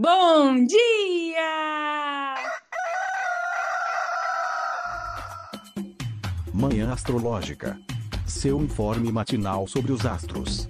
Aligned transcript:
Bom 0.00 0.64
dia! 0.64 2.36
Manhã 6.54 6.92
Astrológica. 6.92 7.76
Seu 8.24 8.62
informe 8.62 9.10
matinal 9.10 9.66
sobre 9.66 9.90
os 9.90 10.06
astros. 10.06 10.68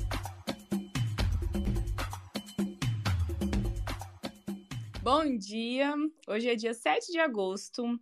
Bom 5.02 5.36
dia! 5.36 5.94
Hoje 6.26 6.48
é 6.48 6.54
dia 6.54 6.72
7 6.72 7.12
de 7.12 7.18
agosto, 7.18 8.00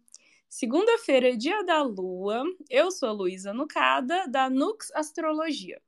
segunda-feira, 0.48 1.30
é 1.30 1.34
dia 1.34 1.64
da 1.64 1.82
lua. 1.82 2.44
Eu 2.70 2.92
sou 2.92 3.08
a 3.08 3.12
Luísa 3.12 3.52
Nucada, 3.52 4.28
da 4.28 4.48
Nux 4.48 4.92
Astrologia. 4.94 5.82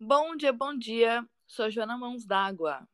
Bom 0.00 0.34
dia, 0.34 0.52
bom 0.52 0.76
dia. 0.76 1.24
Sou 1.46 1.70
Joana 1.70 1.96
Mãos 1.96 2.26
d'Água. 2.26 2.88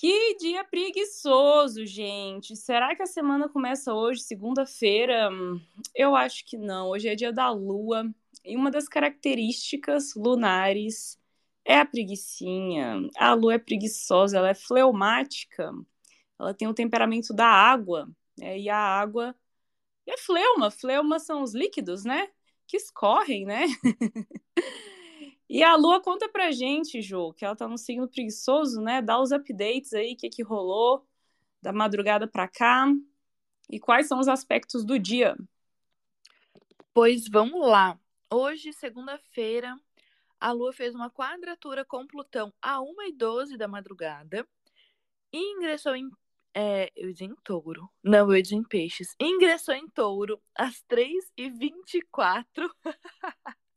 Que 0.00 0.34
dia 0.36 0.64
preguiçoso, 0.64 1.84
gente. 1.84 2.56
Será 2.56 2.96
que 2.96 3.02
a 3.02 3.06
semana 3.06 3.50
começa 3.50 3.92
hoje, 3.92 4.22
segunda-feira? 4.22 5.28
Eu 5.94 6.16
acho 6.16 6.42
que 6.46 6.56
não. 6.56 6.88
Hoje 6.88 7.06
é 7.06 7.14
dia 7.14 7.30
da 7.30 7.50
lua. 7.50 8.10
E 8.42 8.56
uma 8.56 8.70
das 8.70 8.88
características 8.88 10.14
lunares 10.14 11.20
é 11.66 11.76
a 11.80 11.84
preguiçinha. 11.84 13.10
A 13.14 13.34
lua 13.34 13.56
é 13.56 13.58
preguiçosa, 13.58 14.38
ela 14.38 14.48
é 14.48 14.54
fleumática. 14.54 15.70
Ela 16.38 16.54
tem 16.54 16.66
o 16.66 16.72
temperamento 16.72 17.34
da 17.34 17.48
água. 17.48 18.08
Né? 18.38 18.58
E 18.58 18.70
a 18.70 18.78
água 18.78 19.34
é 20.06 20.16
fleuma. 20.16 20.70
Fleuma 20.70 21.18
são 21.18 21.42
os 21.42 21.54
líquidos, 21.54 22.06
né? 22.06 22.30
Que 22.66 22.78
escorrem, 22.78 23.44
né? 23.44 23.66
E 25.52 25.64
a 25.64 25.74
Lua 25.74 26.00
conta 26.00 26.28
pra 26.28 26.52
gente, 26.52 27.02
Jô, 27.02 27.32
que 27.32 27.44
ela 27.44 27.56
tá 27.56 27.66
no 27.66 27.76
signo 27.76 28.06
preguiçoso, 28.06 28.80
né? 28.80 29.02
Dá 29.02 29.20
os 29.20 29.32
updates 29.32 29.92
aí, 29.92 30.12
o 30.12 30.16
que, 30.16 30.30
que 30.30 30.44
rolou 30.44 31.04
da 31.60 31.72
madrugada 31.72 32.28
pra 32.28 32.46
cá 32.46 32.86
e 33.68 33.80
quais 33.80 34.06
são 34.06 34.20
os 34.20 34.28
aspectos 34.28 34.84
do 34.84 34.96
dia. 34.96 35.36
Pois 36.94 37.26
vamos 37.28 37.66
lá. 37.66 37.98
Hoje, 38.32 38.72
segunda-feira, 38.72 39.76
a 40.38 40.52
Lua 40.52 40.72
fez 40.72 40.94
uma 40.94 41.10
quadratura 41.10 41.84
com 41.84 42.06
Plutão 42.06 42.52
a 42.62 42.78
1h12 42.78 43.56
da 43.56 43.66
madrugada 43.66 44.46
e 45.32 45.56
ingressou 45.56 45.96
em. 45.96 46.08
É, 46.54 46.92
eu 46.94 47.10
disse 47.10 47.24
em 47.24 47.34
touro. 47.42 47.90
Não, 48.04 48.32
eu 48.32 48.40
disse 48.40 48.54
em 48.54 48.62
peixes. 48.62 49.16
Ingressou 49.20 49.74
em 49.74 49.88
touro 49.88 50.40
às 50.54 50.80
3h24 50.88 52.70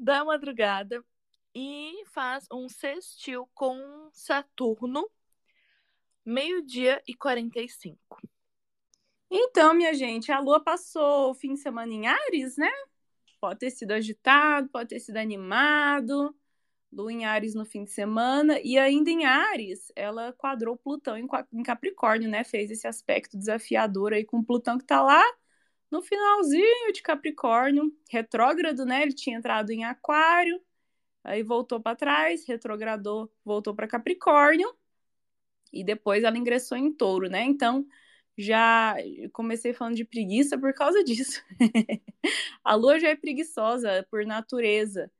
da 0.00 0.24
madrugada 0.24 1.04
e 1.54 2.02
faz 2.06 2.46
um 2.50 2.68
sextil 2.68 3.48
com 3.54 4.08
Saturno, 4.12 5.06
meio-dia 6.24 7.02
e 7.06 7.14
45. 7.14 7.98
Então, 9.30 9.74
minha 9.74 9.92
gente, 9.92 10.32
a 10.32 10.40
Lua 10.40 10.58
passou 10.58 11.30
o 11.30 11.34
fim 11.34 11.54
de 11.54 11.60
semana 11.60 11.92
em 11.92 12.06
Ares, 12.06 12.56
né? 12.56 12.70
Pode 13.40 13.60
ter 13.60 13.70
sido 13.70 13.92
agitado, 13.92 14.68
pode 14.70 14.88
ter 14.88 15.00
sido 15.00 15.18
animado. 15.18 16.34
Lua 16.90 17.12
em 17.12 17.24
Ares 17.24 17.54
no 17.54 17.64
fim 17.64 17.84
de 17.84 17.90
semana. 17.90 18.58
E 18.60 18.78
ainda 18.78 19.10
em 19.10 19.24
Ares, 19.24 19.92
ela 19.94 20.32
quadrou 20.32 20.76
Plutão 20.76 21.16
em 21.16 21.62
Capricórnio, 21.62 22.28
né? 22.28 22.42
Fez 22.42 22.70
esse 22.70 22.88
aspecto 22.88 23.38
desafiador 23.38 24.12
aí 24.12 24.24
com 24.24 24.42
Plutão 24.42 24.78
que 24.78 24.84
tá 24.84 25.02
lá 25.02 25.22
no 25.90 26.02
finalzinho 26.02 26.92
de 26.92 27.02
Capricórnio, 27.02 27.92
retrógrado, 28.10 28.84
né? 28.84 29.02
Ele 29.02 29.12
tinha 29.12 29.36
entrado 29.36 29.70
em 29.70 29.84
Aquário, 29.84 30.60
aí 31.24 31.42
voltou 31.42 31.80
para 31.80 31.96
trás, 31.96 32.46
retrogradou, 32.46 33.30
voltou 33.44 33.74
para 33.74 33.88
Capricórnio, 33.88 34.72
e 35.72 35.84
depois 35.84 36.24
ela 36.24 36.38
ingressou 36.38 36.76
em 36.76 36.92
Touro, 36.92 37.28
né? 37.28 37.42
Então, 37.44 37.86
já 38.36 38.96
comecei 39.32 39.72
falando 39.72 39.96
de 39.96 40.04
preguiça 40.04 40.58
por 40.58 40.72
causa 40.74 41.02
disso. 41.04 41.42
a 42.64 42.74
lua 42.74 42.98
já 42.98 43.08
é 43.08 43.16
preguiçosa 43.16 44.06
por 44.10 44.24
natureza. 44.24 45.10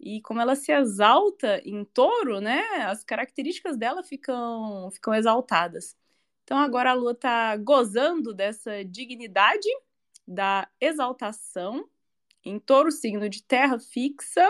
E 0.00 0.20
como 0.22 0.40
ela 0.40 0.56
se 0.56 0.72
exalta 0.72 1.60
em 1.64 1.84
touro, 1.84 2.40
né? 2.40 2.60
As 2.86 3.04
características 3.04 3.76
dela 3.76 4.02
ficam, 4.02 4.90
ficam 4.90 5.14
exaltadas. 5.14 5.96
Então 6.42 6.58
agora 6.58 6.90
a 6.90 6.94
lua 6.94 7.12
está 7.12 7.56
gozando 7.56 8.34
dessa 8.34 8.84
dignidade 8.84 9.68
da 10.26 10.68
exaltação 10.80 11.88
em 12.44 12.58
touro, 12.58 12.90
signo 12.90 13.28
de 13.28 13.42
terra 13.42 13.78
fixa, 13.78 14.48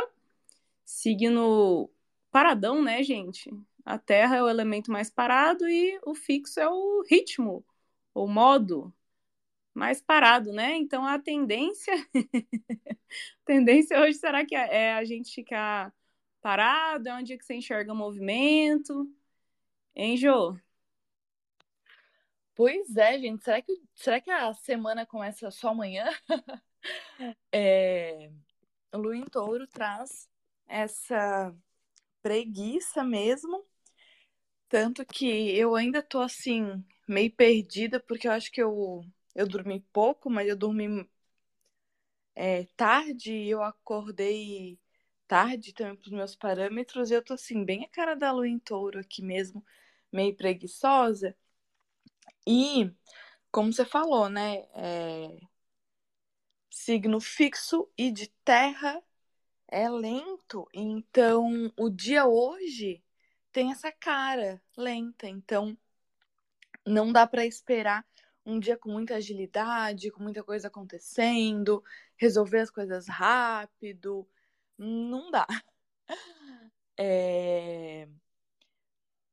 signo 0.85 1.91
paradão, 2.31 2.83
né, 2.83 3.03
gente? 3.03 3.51
A 3.85 3.99
terra 3.99 4.37
é 4.37 4.43
o 4.43 4.49
elemento 4.49 4.91
mais 4.91 5.11
parado 5.11 5.69
e 5.69 6.01
o 6.05 6.15
fixo 6.15 6.61
é 6.61 6.69
o 6.69 7.03
ritmo, 7.09 7.65
o 8.15 8.27
modo 8.27 8.93
mais 9.75 10.01
parado, 10.01 10.53
né? 10.53 10.77
Então 10.77 11.07
a 11.07 11.19
tendência 11.19 11.95
tendência 13.45 14.01
hoje 14.01 14.19
será 14.19 14.45
que 14.45 14.55
é, 14.55 14.77
é 14.89 14.95
a 14.95 15.05
gente 15.05 15.35
ficar 15.35 15.93
parado, 16.41 17.09
é 17.09 17.15
onde 17.15 17.37
que 17.39 17.45
você 17.45 17.55
enxerga 17.55 17.95
movimento. 17.95 19.09
Hein, 19.95 20.17
Jô? 20.17 20.57
Pois 22.63 22.97
é, 22.97 23.19
gente. 23.19 23.43
Será 23.43 23.61
que, 23.61 23.83
será 23.93 24.21
que 24.21 24.31
a 24.31 24.55
semana 24.55 25.05
começa 25.05 25.51
só 25.51 25.71
amanhã? 25.71 26.05
é, 27.53 28.31
o 28.93 28.99
Lua 28.99 29.17
em 29.17 29.25
Touro 29.25 29.67
traz 29.67 30.29
essa 30.69 31.55
preguiça 32.23 33.05
mesmo. 33.05 33.65
Tanto 34.69 35.05
que 35.07 35.27
eu 35.57 35.77
ainda 35.77 36.03
tô 36.03 36.21
assim, 36.21 36.85
meio 37.09 37.31
perdida, 37.33 38.01
porque 38.01 38.27
eu 38.27 38.33
acho 38.33 38.51
que 38.51 38.61
eu, 38.63 39.05
eu 39.35 39.47
dormi 39.47 39.81
pouco, 39.93 40.29
mas 40.31 40.49
eu 40.49 40.57
dormi 40.57 41.09
é, 42.35 42.65
tarde 42.77 43.33
e 43.33 43.51
eu 43.51 43.63
acordei 43.63 44.79
tarde 45.27 45.73
também 45.73 45.97
pros 45.97 46.13
meus 46.13 46.37
parâmetros. 46.37 47.11
E 47.11 47.15
eu 47.15 47.25
tô 47.25 47.35
assim, 47.35 47.65
bem 47.65 47.85
a 47.85 47.89
cara 47.89 48.15
da 48.15 48.33
lua 48.33 48.49
em 48.49 48.59
touro 48.59 48.99
aqui 49.01 49.23
mesmo, 49.23 49.65
meio 50.13 50.35
preguiçosa. 50.37 51.37
E, 52.47 52.91
como 53.51 53.73
você 53.73 53.85
falou, 53.85 54.29
né? 54.29 54.65
É... 54.75 55.39
Signo 56.71 57.21
fixo 57.21 57.89
e 57.97 58.11
de 58.11 58.29
terra 58.45 59.03
é 59.69 59.89
lento. 59.89 60.69
Então, 60.75 61.73
o 61.79 61.89
dia 61.91 62.27
hoje 62.27 63.03
tem 63.53 63.71
essa 63.71 63.93
cara 63.93 64.61
lenta. 64.77 65.29
Então, 65.29 65.77
não 66.87 67.13
dá 67.13 67.27
para 67.27 67.47
esperar 67.47 68.05
um 68.45 68.59
dia 68.59 68.77
com 68.77 68.91
muita 68.91 69.17
agilidade, 69.17 70.11
com 70.11 70.23
muita 70.23 70.43
coisa 70.43 70.69
acontecendo, 70.69 71.83
resolver 72.17 72.61
as 72.61 72.71
coisas 72.71 73.09
rápido. 73.09 74.29
Não 74.79 75.31
dá. 75.31 75.47
É 76.99 78.07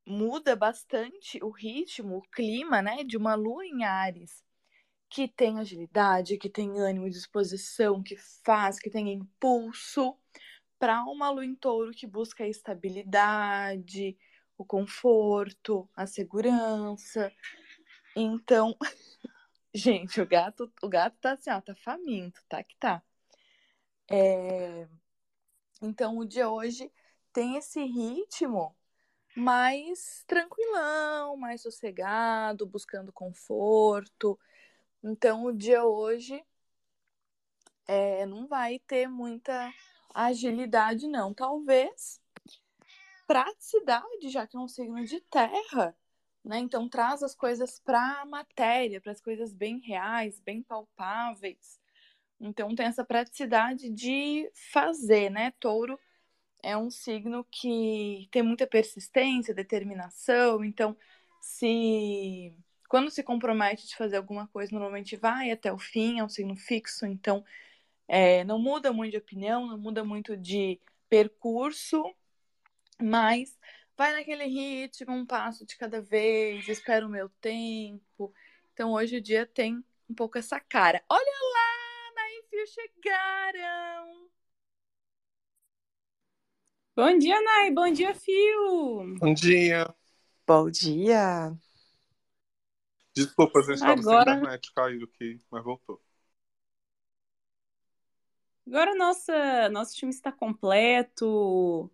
muda 0.09 0.56
bastante 0.56 1.42
o 1.44 1.50
ritmo, 1.50 2.18
o 2.18 2.22
clima, 2.22 2.81
né, 2.81 3.03
de 3.03 3.16
uma 3.16 3.36
lua 3.36 3.66
em 3.66 3.84
Ares, 3.84 4.44
que 5.08 5.28
tem 5.28 5.59
agilidade, 5.59 6.38
que 6.38 6.50
tem 6.50 6.80
ânimo 6.80 7.08
e 7.08 7.12
disposição, 7.12 8.02
que 8.02 8.18
faz, 8.44 8.80
que 8.80 8.90
tem 8.90 9.14
impulso, 9.14 10.18
para 10.80 11.03
uma 11.03 11.30
lua 11.30 11.46
em 11.46 11.56
Touro 11.56 11.92
que 11.92 12.08
busca 12.08 12.44
a 12.44 12.48
estabilidade, 12.48 14.18
o 14.58 14.66
conforto, 14.66 15.90
a 15.96 16.08
segurança. 16.08 17.31
Então, 18.16 18.75
gente, 19.74 20.19
o 20.22 20.25
gato, 20.28 20.72
o 20.81 20.90
gato 20.90 21.18
tá 21.19 21.34
assim, 21.34 21.52
ó, 21.52 21.62
tá 21.62 21.75
faminto, 21.75 22.42
tá 22.48 22.64
que 22.64 22.75
tá. 22.78 23.03
É... 24.09 24.88
Então, 25.81 26.18
o 26.18 26.25
dia 26.25 26.50
hoje 26.50 26.92
tem 27.31 27.58
esse 27.58 27.84
ritmo 27.84 28.75
mais 29.39 30.23
tranquilão, 30.27 31.38
mais 31.38 31.61
sossegado, 31.61 32.66
buscando 32.66 33.11
conforto. 33.11 34.39
Então, 35.03 35.45
o 35.45 35.53
dia 35.53 35.83
hoje 35.86 36.44
é, 37.88 38.25
não 38.25 38.47
vai 38.47 38.80
ter 38.80 39.07
muita 39.07 39.74
agilidade, 40.13 41.07
não. 41.07 41.33
Talvez 41.33 42.21
praticidade, 43.25 44.30
já 44.30 44.45
que 44.45 44.57
é 44.57 44.59
um 44.59 44.68
signo 44.68 45.03
de 45.06 45.21
terra, 45.21 45.95
né? 46.44 46.59
Então, 46.59 46.89
traz 46.89 47.24
as 47.24 47.35
coisas 47.35 47.80
para 47.80 48.21
a 48.21 48.25
matéria, 48.25 49.00
para 49.00 49.12
as 49.12 49.21
coisas 49.21 49.53
bem 49.53 49.80
reais, 49.80 50.39
bem 50.39 50.63
palpáveis. 50.63 51.80
Então, 52.39 52.74
tem 52.75 52.88
essa 52.88 53.06
praticidade 53.06 53.89
de 53.89 54.50
fazer, 54.71 55.30
né? 55.30 55.51
Touro 55.59 56.00
é 56.61 56.77
um 56.77 56.89
signo 56.89 57.45
que 57.50 58.27
tem 58.31 58.44
muita 58.44 58.67
persistência, 58.67 59.53
determinação, 59.53 60.63
então 60.63 60.95
se 61.41 62.53
quando 62.88 63.11
se 63.11 63.23
compromete 63.23 63.88
de 63.88 63.95
fazer 63.95 64.17
alguma 64.17 64.47
coisa, 64.47 64.71
normalmente 64.71 65.15
vai 65.15 65.51
até 65.51 65.71
o 65.71 65.77
fim, 65.77 66.19
é 66.19 66.23
um 66.23 66.29
signo 66.29 66.56
fixo, 66.56 67.06
então 67.06 67.45
é, 68.07 68.44
não 68.44 68.57
muda 68.57 68.91
muito 68.91 69.11
de 69.11 69.17
opinião, 69.17 69.67
não 69.67 69.77
muda 69.77 70.03
muito 70.03 70.35
de 70.35 70.79
percurso, 71.07 72.03
mas 73.00 73.57
vai 73.95 74.13
naquele 74.13 74.45
ritmo, 74.45 75.13
um 75.13 75.25
passo 75.25 75.65
de 75.65 75.77
cada 75.77 76.01
vez, 76.01 76.67
espera 76.67 77.06
o 77.06 77.09
meu 77.09 77.29
tempo. 77.41 78.33
Então 78.73 78.94
hoje 78.94 79.17
o 79.17 79.21
dia 79.21 79.45
tem 79.45 79.83
um 80.09 80.13
pouco 80.15 80.38
essa 80.38 80.59
cara. 80.59 81.03
Olha 81.07 81.39
lá, 81.53 82.13
na 82.15 82.39
Enfio 82.39 82.65
chegaram! 82.67 84.19
Bom 87.00 87.18
dia, 87.18 87.42
Nai. 87.42 87.72
Bom 87.72 87.90
dia, 87.94 88.13
Fio. 88.13 89.16
Bom 89.19 89.34
dia. 89.34 89.88
Bom 90.46 90.69
dia. 90.69 91.57
Desculpa, 93.16 93.60
a 93.60 93.62
gente 93.62 93.81
Agora... 93.81 94.00
estava 94.00 94.25
sem 94.25 94.38
internet, 94.38 94.74
caiu 94.74 95.04
aqui, 95.06 95.40
mas 95.50 95.63
voltou. 95.63 96.01
Agora 98.68 98.94
nossa, 98.96 99.69
nosso 99.69 99.96
time 99.96 100.12
está 100.12 100.30
completo. 100.30 101.90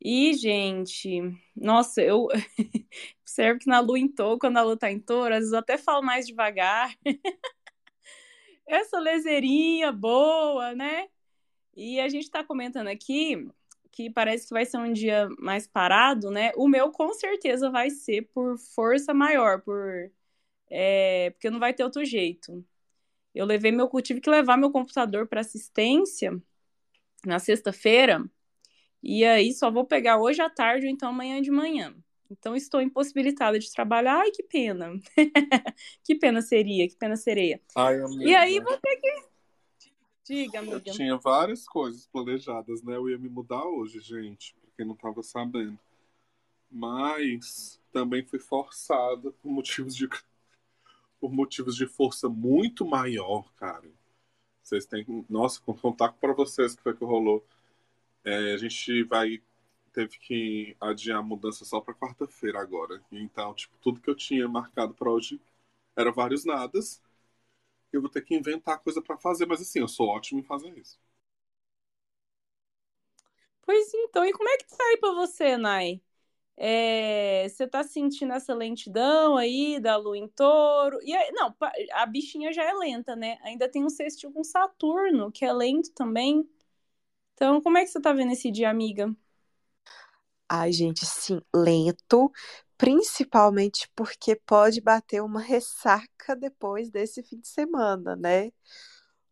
E, 0.00 0.34
gente, 0.34 1.20
nossa, 1.54 2.02
eu 2.02 2.26
observo 3.22 3.60
que 3.60 3.68
na 3.68 3.78
lua 3.78 4.00
em 4.00 4.08
touro, 4.08 4.40
quando 4.40 4.56
a 4.56 4.62
lua 4.62 4.76
tá 4.76 4.90
em 4.90 4.98
touro, 4.98 5.32
às 5.32 5.38
vezes 5.42 5.52
eu 5.52 5.60
até 5.60 5.78
falo 5.78 6.04
mais 6.04 6.26
devagar. 6.26 6.92
Essa 8.66 8.98
lezeirinha 8.98 9.92
boa, 9.92 10.74
né? 10.74 11.06
E 11.76 12.00
a 12.00 12.08
gente 12.08 12.28
tá 12.28 12.42
comentando 12.42 12.88
aqui 12.88 13.48
que 13.94 14.10
parece 14.10 14.48
que 14.48 14.54
vai 14.54 14.66
ser 14.66 14.78
um 14.78 14.92
dia 14.92 15.28
mais 15.38 15.68
parado, 15.68 16.30
né? 16.30 16.52
O 16.56 16.66
meu 16.66 16.90
com 16.90 17.12
certeza 17.14 17.70
vai 17.70 17.90
ser 17.90 18.22
por 18.34 18.58
força 18.58 19.14
maior, 19.14 19.60
por 19.62 20.10
é, 20.68 21.30
porque 21.30 21.48
não 21.48 21.60
vai 21.60 21.72
ter 21.72 21.84
outro 21.84 22.04
jeito. 22.04 22.64
Eu 23.34 23.46
levei 23.46 23.70
meu, 23.70 23.88
tive 24.02 24.20
que 24.20 24.28
levar 24.28 24.56
meu 24.56 24.70
computador 24.72 25.28
para 25.28 25.40
assistência 25.40 26.36
na 27.24 27.38
sexta-feira 27.38 28.24
e 29.02 29.24
aí 29.24 29.52
só 29.52 29.70
vou 29.70 29.84
pegar 29.86 30.18
hoje 30.18 30.42
à 30.42 30.50
tarde 30.50 30.86
ou 30.86 30.92
então 30.92 31.10
amanhã 31.10 31.40
de 31.40 31.50
manhã. 31.50 31.94
Então 32.28 32.56
estou 32.56 32.80
impossibilitada 32.80 33.58
de 33.60 33.70
trabalhar. 33.70 34.18
Ai, 34.18 34.30
que 34.32 34.42
pena. 34.42 34.92
que 36.02 36.16
pena 36.16 36.42
seria, 36.42 36.88
que 36.88 36.96
pena 36.96 37.16
seria. 37.16 37.60
Ai. 37.76 37.96
E 38.20 38.34
aí 38.34 38.58
vou 38.58 38.76
ter 38.76 38.96
que. 38.96 39.33
Diga, 40.24 40.58
amiga. 40.58 40.76
Eu 40.76 40.94
tinha 40.94 41.16
várias 41.18 41.66
coisas 41.66 42.06
planejadas, 42.06 42.82
né? 42.82 42.96
Eu 42.96 43.10
ia 43.10 43.18
me 43.18 43.28
mudar 43.28 43.64
hoje, 43.64 44.00
gente, 44.00 44.54
porque 44.60 44.84
não 44.84 44.94
estava 44.94 45.22
sabendo. 45.22 45.78
Mas 46.70 47.80
também 47.92 48.24
fui 48.24 48.38
forçada 48.38 49.30
por 49.32 49.50
motivos 49.50 49.94
de 49.94 50.08
por 51.20 51.32
motivos 51.32 51.76
de 51.76 51.86
força 51.86 52.28
muito 52.28 52.84
maior, 52.84 53.52
cara. 53.54 53.88
Vocês 54.62 54.86
têm, 54.86 55.06
nossa, 55.28 55.60
contar 55.60 56.12
para 56.12 56.32
vocês 56.32 56.74
que 56.74 56.82
foi 56.82 56.96
que 56.96 57.04
rolou. 57.04 57.44
É, 58.24 58.54
a 58.54 58.56
gente 58.56 59.04
vai 59.04 59.42
teve 59.92 60.18
que 60.18 60.76
adiar 60.80 61.20
a 61.20 61.22
mudança 61.22 61.64
só 61.64 61.80
para 61.80 61.94
quarta-feira 61.94 62.60
agora. 62.60 63.00
Então, 63.12 63.54
tipo, 63.54 63.76
tudo 63.80 64.00
que 64.00 64.10
eu 64.10 64.14
tinha 64.14 64.48
marcado 64.48 64.92
para 64.92 65.10
hoje 65.10 65.40
era 65.96 66.10
vários 66.10 66.44
nadas. 66.44 67.00
Eu 67.96 68.02
vou 68.02 68.10
ter 68.10 68.22
que 68.22 68.34
inventar 68.34 68.80
coisa 68.82 69.02
para 69.02 69.16
fazer, 69.18 69.46
mas 69.46 69.60
assim, 69.60 69.80
eu 69.80 69.88
sou 69.88 70.08
ótimo 70.08 70.40
em 70.40 70.44
fazer 70.44 70.76
isso. 70.78 70.98
Pois 73.62 73.92
então, 73.94 74.24
e 74.24 74.32
como 74.32 74.48
é 74.48 74.56
que 74.58 74.66
tá 74.66 74.84
aí 74.84 74.96
pra 74.98 75.12
você, 75.12 75.56
Nai? 75.56 76.00
É, 76.56 77.48
você 77.48 77.66
tá 77.68 77.84
sentindo 77.84 78.32
essa 78.34 78.54
lentidão 78.54 79.36
aí 79.38 79.80
da 79.80 79.96
lua 79.96 80.18
em 80.18 80.28
touro? 80.28 80.98
E 81.02 81.14
aí, 81.14 81.32
não, 81.32 81.54
a 81.94 82.06
bichinha 82.06 82.52
já 82.52 82.64
é 82.64 82.74
lenta, 82.74 83.16
né? 83.16 83.38
Ainda 83.42 83.68
tem 83.70 83.84
um 83.84 83.90
sextil 83.90 84.32
com 84.32 84.44
Saturno, 84.44 85.32
que 85.32 85.44
é 85.44 85.52
lento 85.52 85.92
também. 85.94 86.48
Então, 87.34 87.60
como 87.62 87.78
é 87.78 87.82
que 87.84 87.88
você 87.90 88.00
tá 88.00 88.12
vendo 88.12 88.32
esse 88.32 88.50
dia, 88.50 88.70
amiga? 88.70 89.14
Ai, 90.48 90.72
gente, 90.72 91.04
sim, 91.06 91.40
lento, 91.54 92.30
principalmente 92.76 93.88
porque 93.94 94.36
pode 94.36 94.80
bater 94.80 95.22
uma 95.22 95.40
ressaca 95.40 96.36
depois 96.36 96.90
desse 96.90 97.22
fim 97.22 97.38
de 97.40 97.48
semana, 97.48 98.16
né? 98.16 98.52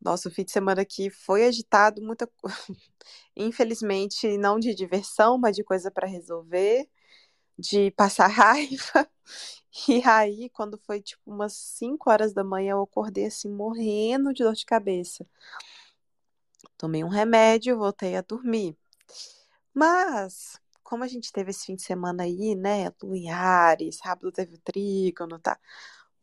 Nosso 0.00 0.30
fim 0.30 0.44
de 0.44 0.52
semana 0.52 0.82
aqui 0.82 1.10
foi 1.10 1.46
agitado, 1.46 2.02
muita 2.02 2.28
infelizmente 3.36 4.36
não 4.38 4.58
de 4.58 4.74
diversão, 4.74 5.38
mas 5.38 5.56
de 5.56 5.64
coisa 5.64 5.90
para 5.90 6.08
resolver, 6.08 6.88
de 7.58 7.90
passar 7.92 8.26
raiva. 8.28 9.08
E 9.88 10.02
aí, 10.06 10.50
quando 10.50 10.78
foi 10.78 11.00
tipo 11.00 11.22
umas 11.26 11.54
5 11.54 12.10
horas 12.10 12.34
da 12.34 12.44
manhã, 12.44 12.72
eu 12.72 12.82
acordei 12.82 13.26
assim 13.26 13.48
morrendo 13.50 14.34
de 14.34 14.42
dor 14.44 14.54
de 14.54 14.66
cabeça. 14.66 15.26
Tomei 16.76 17.04
um 17.04 17.08
remédio, 17.08 17.78
voltei 17.78 18.16
a 18.16 18.22
dormir. 18.22 18.76
Mas, 19.74 20.60
como 20.92 21.04
a 21.04 21.08
gente 21.08 21.32
teve 21.32 21.52
esse 21.52 21.64
fim 21.64 21.74
de 21.74 21.80
semana 21.80 22.24
aí, 22.24 22.54
né? 22.54 22.92
Lua 23.02 23.16
em 23.16 23.30
Ares, 23.30 23.96
sábado 23.96 24.30
teve 24.30 24.56
o 24.56 24.58
trígono, 24.58 25.38
tá? 25.38 25.58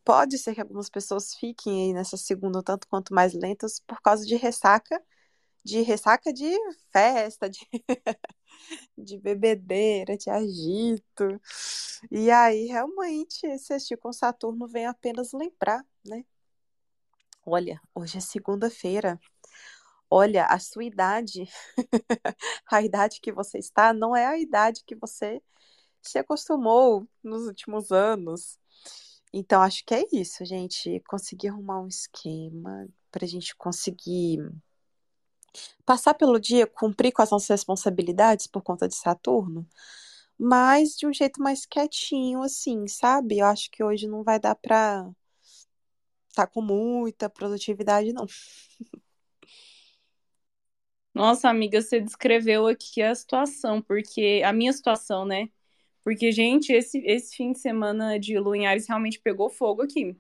Pode 0.05 0.37
ser 0.37 0.53
que 0.53 0.61
algumas 0.61 0.91
pessoas 0.91 1.33
fiquem 1.33 1.87
aí 1.87 1.93
nessa 1.93 2.15
segunda 2.17 2.61
tanto 2.61 2.87
quanto 2.87 3.11
mais 3.11 3.33
lentas 3.33 3.79
por 3.79 3.99
causa 3.99 4.23
de 4.23 4.35
ressaca, 4.35 5.03
de 5.63 5.81
ressaca 5.81 6.31
de 6.31 6.55
festa, 6.91 7.49
de, 7.49 7.67
de 8.95 9.17
bebedeira, 9.17 10.15
de 10.15 10.29
agito. 10.29 11.41
E 12.11 12.29
aí, 12.29 12.67
realmente, 12.67 13.47
esse 13.47 13.73
assistir 13.73 13.97
com 13.97 14.13
Saturno 14.13 14.67
vem 14.67 14.85
apenas 14.85 15.33
lembrar, 15.33 15.83
né? 16.05 16.23
Olha, 17.43 17.81
hoje 17.95 18.19
é 18.19 18.21
segunda-feira. 18.21 19.19
Olha, 20.09 20.45
a 20.45 20.59
sua 20.59 20.83
idade, 20.83 21.47
a 22.71 22.81
idade 22.81 23.19
que 23.21 23.31
você 23.31 23.59
está, 23.59 23.93
não 23.93 24.15
é 24.15 24.25
a 24.25 24.39
idade 24.39 24.83
que 24.85 24.95
você 24.95 25.41
se 26.01 26.17
acostumou 26.17 27.07
nos 27.23 27.47
últimos 27.47 27.91
anos. 27.91 28.59
Então, 29.33 29.61
acho 29.61 29.85
que 29.85 29.93
é 29.93 30.05
isso, 30.11 30.43
gente. 30.45 31.01
Conseguir 31.07 31.49
arrumar 31.49 31.81
um 31.81 31.87
esquema 31.87 32.87
para 33.11 33.25
a 33.25 33.27
gente 33.27 33.55
conseguir 33.55 34.39
passar 35.85 36.13
pelo 36.13 36.39
dia, 36.39 36.67
cumprir 36.67 37.11
com 37.11 37.21
as 37.21 37.31
nossas 37.31 37.49
responsabilidades 37.49 38.47
por 38.47 38.61
conta 38.61 38.87
de 38.87 38.95
Saturno, 38.95 39.67
mas 40.37 40.95
de 40.95 41.07
um 41.07 41.13
jeito 41.13 41.41
mais 41.41 41.65
quietinho, 41.65 42.41
assim, 42.43 42.87
sabe? 42.87 43.39
Eu 43.39 43.45
acho 43.47 43.69
que 43.71 43.83
hoje 43.83 44.07
não 44.07 44.23
vai 44.23 44.39
dar 44.39 44.55
para 44.55 45.09
estar 46.29 46.45
tá 46.45 46.47
com 46.47 46.61
muita 46.61 47.29
produtividade, 47.29 48.13
não. 48.13 48.25
Nossa, 51.13 51.49
amiga, 51.49 51.81
você 51.81 51.99
descreveu 51.99 52.67
aqui 52.67 53.01
a 53.01 53.13
situação, 53.15 53.81
porque 53.81 54.41
a 54.45 54.53
minha 54.53 54.71
situação, 54.71 55.25
né? 55.25 55.49
Porque, 56.03 56.31
gente, 56.31 56.71
esse, 56.73 56.99
esse 57.05 57.35
fim 57.35 57.51
de 57.51 57.59
semana 57.59 58.19
de 58.19 58.39
Lua 58.39 58.57
em 58.57 58.67
Ares 58.67 58.87
realmente 58.87 59.19
pegou 59.19 59.49
fogo 59.49 59.81
aqui. 59.83 60.17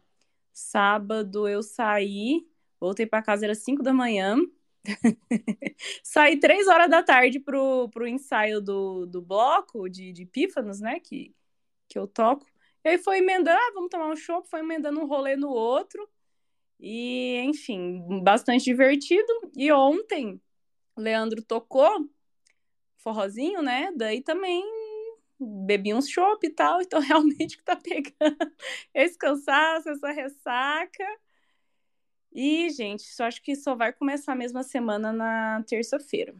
Sábado 0.53 1.47
eu 1.47 1.63
saí, 1.63 2.47
voltei 2.79 3.05
para 3.05 3.23
casa, 3.23 3.45
era 3.45 3.55
5 3.55 3.83
da 3.83 3.93
manhã. 3.93 4.37
saí 6.03 6.39
3 6.39 6.67
horas 6.67 6.89
da 6.89 7.03
tarde 7.03 7.39
pro, 7.39 7.89
pro 7.89 8.07
ensaio 8.07 8.61
do, 8.61 9.05
do 9.05 9.21
bloco 9.21 9.89
de, 9.89 10.11
de 10.13 10.25
pífanos, 10.25 10.79
né? 10.81 10.99
Que, 10.99 11.35
que 11.89 11.99
eu 11.99 12.07
toco. 12.07 12.45
E 12.85 12.89
aí 12.89 12.97
foi 12.97 13.19
emendando, 13.19 13.57
ah, 13.59 13.71
vamos 13.73 13.89
tomar 13.89 14.07
um 14.09 14.15
show, 14.15 14.43
foi 14.43 14.61
emendando 14.61 14.99
um 15.01 15.07
rolê 15.07 15.35
no 15.35 15.49
outro. 15.49 16.07
E, 16.79 17.37
enfim, 17.45 18.21
bastante 18.23 18.65
divertido. 18.65 19.27
E 19.55 19.71
ontem 19.71 20.41
Leandro 20.99 21.41
tocou 21.43 22.09
forrozinho, 22.97 23.61
né? 23.61 23.91
Daí 23.95 24.21
também 24.21 24.63
bebi 25.39 25.93
uns 25.93 26.09
chopp 26.09 26.45
e 26.45 26.49
tal, 26.49 26.81
então 26.81 26.99
realmente 27.01 27.57
que 27.57 27.63
tá 27.63 27.75
pegando 27.75 28.53
esse 28.93 29.17
cansaço, 29.17 29.89
essa 29.89 30.11
ressaca. 30.11 31.05
E, 32.31 32.69
gente, 32.69 33.03
só 33.03 33.25
acho 33.25 33.41
que 33.41 33.55
só 33.55 33.73
vai 33.75 33.91
começar 33.91 34.33
a 34.33 34.35
mesma 34.35 34.63
semana 34.63 35.11
na 35.11 35.63
terça-feira. 35.63 36.35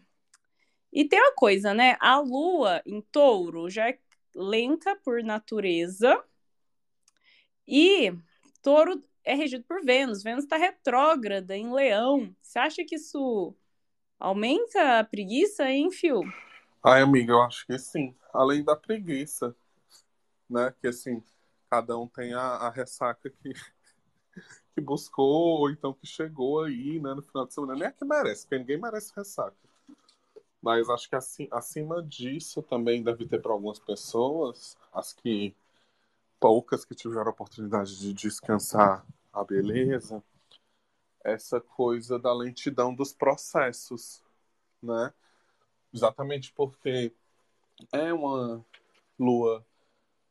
E 0.91 1.05
tem 1.05 1.19
uma 1.19 1.33
coisa, 1.33 1.73
né? 1.73 1.97
A 1.99 2.19
lua 2.19 2.81
em 2.85 3.01
touro 3.01 3.69
já 3.69 3.89
é 3.89 3.99
lenta 4.35 4.95
por 4.97 5.23
natureza. 5.23 6.23
E 7.67 8.13
touro 8.61 9.03
é 9.23 9.33
regido 9.35 9.63
por 9.63 9.83
Vênus. 9.83 10.23
Vênus 10.23 10.43
está 10.43 10.57
retrógrada 10.57 11.55
em 11.55 11.71
leão. 11.71 12.35
Você 12.41 12.59
acha 12.59 12.83
que 12.83 12.95
isso 12.95 13.55
Aumenta 14.19 14.99
a 14.99 15.03
preguiça, 15.03 15.69
hein, 15.69 15.89
Fio? 15.91 16.21
Ai, 16.83 17.01
amiga, 17.01 17.33
eu 17.33 17.41
acho 17.41 17.65
que 17.65 17.77
sim. 17.77 18.15
Além 18.33 18.63
da 18.63 18.75
preguiça, 18.75 19.55
né? 20.49 20.73
Que 20.81 20.87
assim, 20.87 21.23
cada 21.69 21.97
um 21.97 22.07
tem 22.07 22.33
a, 22.33 22.41
a 22.41 22.69
ressaca 22.69 23.29
que, 23.29 23.53
que 24.75 24.81
buscou, 24.81 25.59
ou 25.61 25.69
então 25.69 25.93
que 25.93 26.07
chegou 26.07 26.63
aí, 26.63 26.99
né, 26.99 27.13
no 27.13 27.21
final 27.21 27.45
de 27.45 27.53
semana. 27.53 27.75
Nem 27.75 27.87
é 27.87 27.91
que 27.91 28.05
merece, 28.05 28.43
porque 28.43 28.59
ninguém 28.59 28.77
merece 28.79 29.13
ressaca. 29.15 29.55
Mas 30.61 30.89
acho 30.89 31.09
que 31.09 31.15
assim, 31.15 31.47
acima 31.51 32.03
disso 32.03 32.61
também 32.61 33.01
deve 33.01 33.25
ter 33.25 33.41
para 33.41 33.51
algumas 33.51 33.79
pessoas, 33.79 34.77
as 34.93 35.13
que 35.13 35.55
poucas 36.39 36.85
que 36.85 36.95
tiveram 36.95 37.27
a 37.27 37.31
oportunidade 37.31 37.99
de 37.99 38.13
descansar 38.13 39.05
a 39.33 39.43
beleza, 39.43 40.23
essa 41.23 41.59
coisa 41.59 42.17
da 42.17 42.33
lentidão 42.33 42.93
dos 42.93 43.13
processos, 43.13 44.23
né? 44.81 45.13
Exatamente 45.93 46.51
porque 46.53 47.13
é 47.91 48.13
uma 48.13 48.63
lua 49.17 49.65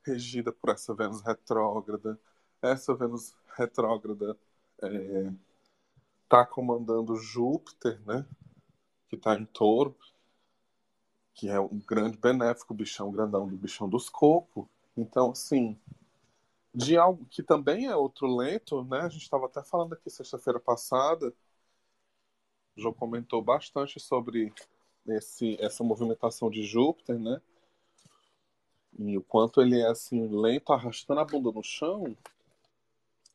regida 0.05 0.53
por 0.53 0.71
essa 0.71 0.95
Vênus 0.95 1.21
retrógrada. 1.23 2.19
Essa 2.63 2.95
Vênus 2.95 3.35
retrógrada 3.57 4.37
é, 4.83 5.33
tá 6.29 6.45
comandando 6.47 7.17
Júpiter, 7.17 8.01
né? 8.07 8.27
Que 9.09 9.17
está 9.17 9.35
em 9.35 9.45
touro, 9.47 9.97
que 11.35 11.49
é 11.49 11.59
um 11.61 11.79
grande 11.79 12.17
benéfico, 12.17 12.75
bichão 12.75 13.11
grandão 13.11 13.47
do 13.47 13.57
bichão 13.57 13.89
dos 13.89 14.09
cocos. 14.09 14.67
Então, 14.97 15.31
assim, 15.31 15.79
de 16.79 16.97
algo 16.97 17.27
que 17.27 17.43
também 17.43 17.87
é 17.87 17.97
outro 17.97 18.37
lento, 18.37 18.85
né? 18.85 19.01
A 19.01 19.09
gente 19.09 19.23
estava 19.23 19.47
até 19.47 19.65
falando 19.65 19.95
aqui 19.95 20.09
sexta-feira 20.09 20.61
passada. 20.61 21.35
O 22.77 22.81
João 22.81 22.95
comentou 22.95 23.43
bastante 23.43 23.99
sobre 23.99 24.55
esse, 25.09 25.57
essa 25.61 25.83
movimentação 25.83 26.49
de 26.49 26.63
Júpiter, 26.63 27.19
né? 27.19 27.43
E 28.97 29.19
o 29.19 29.23
quanto 29.25 29.61
ele 29.61 29.81
é 29.81 29.89
assim 29.89 30.29
lento, 30.29 30.73
arrastando 30.73 31.19
a 31.19 31.25
bunda 31.25 31.51
no 31.51 31.65
chão. 31.65 32.17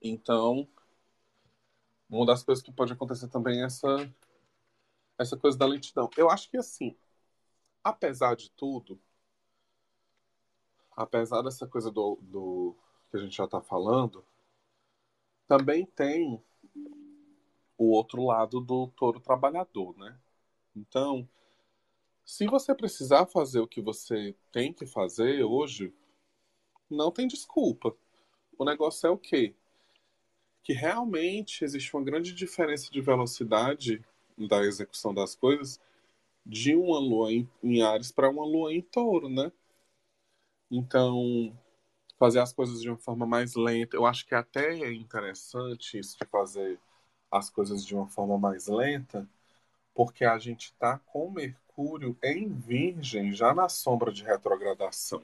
Então, 0.01 0.65
uma 2.09 2.25
das 2.25 2.43
coisas 2.43 2.63
que 2.63 2.71
pode 2.71 2.93
acontecer 2.93 3.27
também 3.27 3.61
é 3.61 3.65
essa 3.65 4.09
essa 5.17 5.35
coisa 5.35 5.57
da 5.57 5.65
lentidão. 5.65 6.09
Eu 6.15 6.29
acho 6.29 6.49
que 6.49 6.57
assim, 6.57 6.95
apesar 7.83 8.35
de 8.35 8.49
tudo, 8.51 8.97
apesar 10.95 11.41
dessa 11.41 11.67
coisa 11.67 11.91
do, 11.91 12.17
do 12.21 12.75
que 13.13 13.17
a 13.17 13.19
gente 13.19 13.37
já 13.37 13.45
está 13.45 13.61
falando, 13.61 14.25
também 15.47 15.85
tem 15.85 16.43
o 17.77 17.91
outro 17.91 18.25
lado 18.25 18.59
do 18.59 18.87
touro 18.87 19.19
trabalhador, 19.19 19.95
né? 19.99 20.17
Então, 20.75 21.29
se 22.25 22.47
você 22.47 22.73
precisar 22.73 23.27
fazer 23.27 23.59
o 23.59 23.67
que 23.67 23.81
você 23.81 24.35
tem 24.51 24.73
que 24.73 24.87
fazer 24.87 25.43
hoje, 25.43 25.93
não 26.89 27.11
tem 27.11 27.27
desculpa. 27.27 27.95
O 28.57 28.65
negócio 28.65 29.05
é 29.05 29.09
o 29.11 29.17
quê? 29.17 29.53
Que 30.63 30.73
realmente 30.73 31.63
existe 31.63 31.95
uma 31.95 32.03
grande 32.03 32.33
diferença 32.33 32.89
de 32.89 32.99
velocidade 32.99 34.03
da 34.35 34.63
execução 34.63 35.13
das 35.13 35.35
coisas 35.35 35.79
de 36.43 36.75
uma 36.75 36.97
lua 36.97 37.31
em, 37.31 37.47
em 37.61 37.83
Ares 37.83 38.11
para 38.11 38.29
uma 38.29 38.43
lua 38.43 38.73
em 38.73 38.81
Touro, 38.81 39.29
né? 39.29 39.51
Então, 40.71 41.55
fazer 42.23 42.39
as 42.39 42.53
coisas 42.53 42.81
de 42.81 42.87
uma 42.89 42.97
forma 42.97 43.25
mais 43.25 43.53
lenta. 43.53 43.97
Eu 43.97 44.05
acho 44.05 44.25
que 44.25 44.33
até 44.33 44.79
é 44.79 44.93
interessante 44.93 45.99
isso 45.99 46.17
de 46.17 46.25
fazer 46.25 46.79
as 47.29 47.49
coisas 47.49 47.85
de 47.85 47.93
uma 47.93 48.07
forma 48.07 48.37
mais 48.37 48.67
lenta, 48.67 49.27
porque 49.93 50.23
a 50.23 50.37
gente 50.37 50.67
está 50.67 50.97
com 50.99 51.29
Mercúrio 51.29 52.17
em 52.23 52.47
Virgem, 52.47 53.33
já 53.33 53.53
na 53.53 53.67
sombra 53.67 54.09
de 54.09 54.23
retrogradação. 54.23 55.21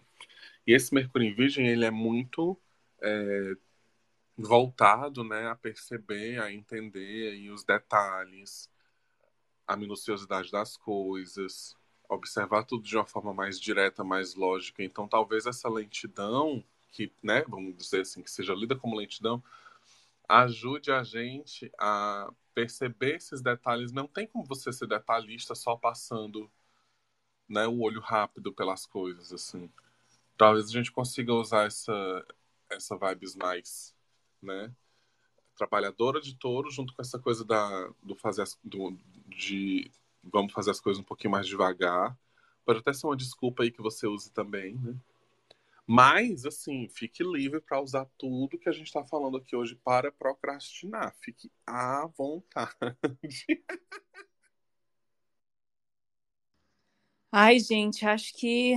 E 0.68 0.74
esse 0.74 0.94
Mercúrio 0.94 1.30
em 1.30 1.34
Virgem, 1.34 1.70
ele 1.70 1.86
é 1.86 1.90
muito 1.90 2.58
é, 3.02 3.54
voltado 4.38 5.24
né, 5.24 5.48
a 5.48 5.56
perceber, 5.56 6.42
a 6.42 6.52
entender 6.52 7.32
aí, 7.32 7.50
os 7.50 7.64
detalhes, 7.64 8.70
a 9.66 9.78
minuciosidade 9.78 10.52
das 10.52 10.76
coisas, 10.76 11.78
observar 12.10 12.66
tudo 12.66 12.84
de 12.84 12.98
uma 12.98 13.06
forma 13.06 13.34
mais 13.34 13.58
direta, 13.58 14.04
mais 14.04 14.36
lógica. 14.36 14.84
Então, 14.84 15.08
talvez 15.08 15.46
essa 15.46 15.70
lentidão, 15.70 16.62
que, 16.92 17.12
né, 17.22 17.44
vamos 17.48 17.76
dizer 17.76 18.02
assim, 18.02 18.22
que 18.22 18.32
seja 18.32 18.54
lida 18.54 18.76
como 18.76 18.96
lentidão, 18.96 19.44
ajude 20.28 20.92
a 20.92 21.04
gente 21.04 21.72
a 21.80 22.32
perceber 22.54 23.16
esses 23.16 23.42
detalhes. 23.42 23.92
Não 23.92 24.08
tem 24.08 24.28
como 24.28 24.46
você 24.46 24.72
ser 24.72 24.88
detalhista 24.88 25.56
só 25.56 25.76
passando 25.76 26.50
né, 27.48 27.66
o 27.68 27.80
olho 27.82 28.00
rápido 28.00 28.54
pelas 28.54 28.86
coisas, 28.86 29.34
assim. 29.34 29.70
Talvez 30.38 30.68
a 30.68 30.72
gente 30.72 30.92
consiga 30.92 31.34
usar 31.34 31.66
essa, 31.66 32.26
essa 32.70 32.96
vibes 32.96 33.36
mais, 33.36 33.96
né? 34.42 34.72
Trabalhadora 35.56 36.22
de 36.22 36.36
touro, 36.36 36.70
junto 36.70 36.94
com 36.94 37.02
essa 37.02 37.20
coisa 37.20 37.44
da, 37.44 37.90
do 38.02 38.16
fazer 38.16 38.44
as, 38.44 38.58
do, 38.64 38.98
de 39.28 39.92
vamos 40.24 40.54
fazer 40.54 40.72
as 40.72 40.80
coisas 40.80 41.02
um 41.02 41.06
pouquinho 41.06 41.32
mais 41.32 41.48
devagar. 41.48 42.18
Pode 42.64 42.80
até 42.80 42.94
ser 42.94 43.08
uma 43.08 43.18
desculpa 43.18 43.64
aí 43.64 43.72
que 43.72 43.82
você 43.82 44.08
use 44.08 44.32
também, 44.32 44.76
né? 44.76 44.96
Mas, 45.92 46.46
assim, 46.46 46.88
fique 46.88 47.24
livre 47.24 47.60
para 47.60 47.82
usar 47.82 48.06
tudo 48.16 48.60
que 48.60 48.70
a 48.70 48.72
gente 48.72 48.86
está 48.86 49.04
falando 49.04 49.38
aqui 49.38 49.56
hoje 49.56 49.76
para 49.76 50.12
procrastinar. 50.12 51.16
Fique 51.20 51.52
à 51.66 52.06
vontade. 52.16 52.76
Ai, 57.32 57.60
gente, 57.60 58.06
acho 58.06 58.34
que 58.38 58.76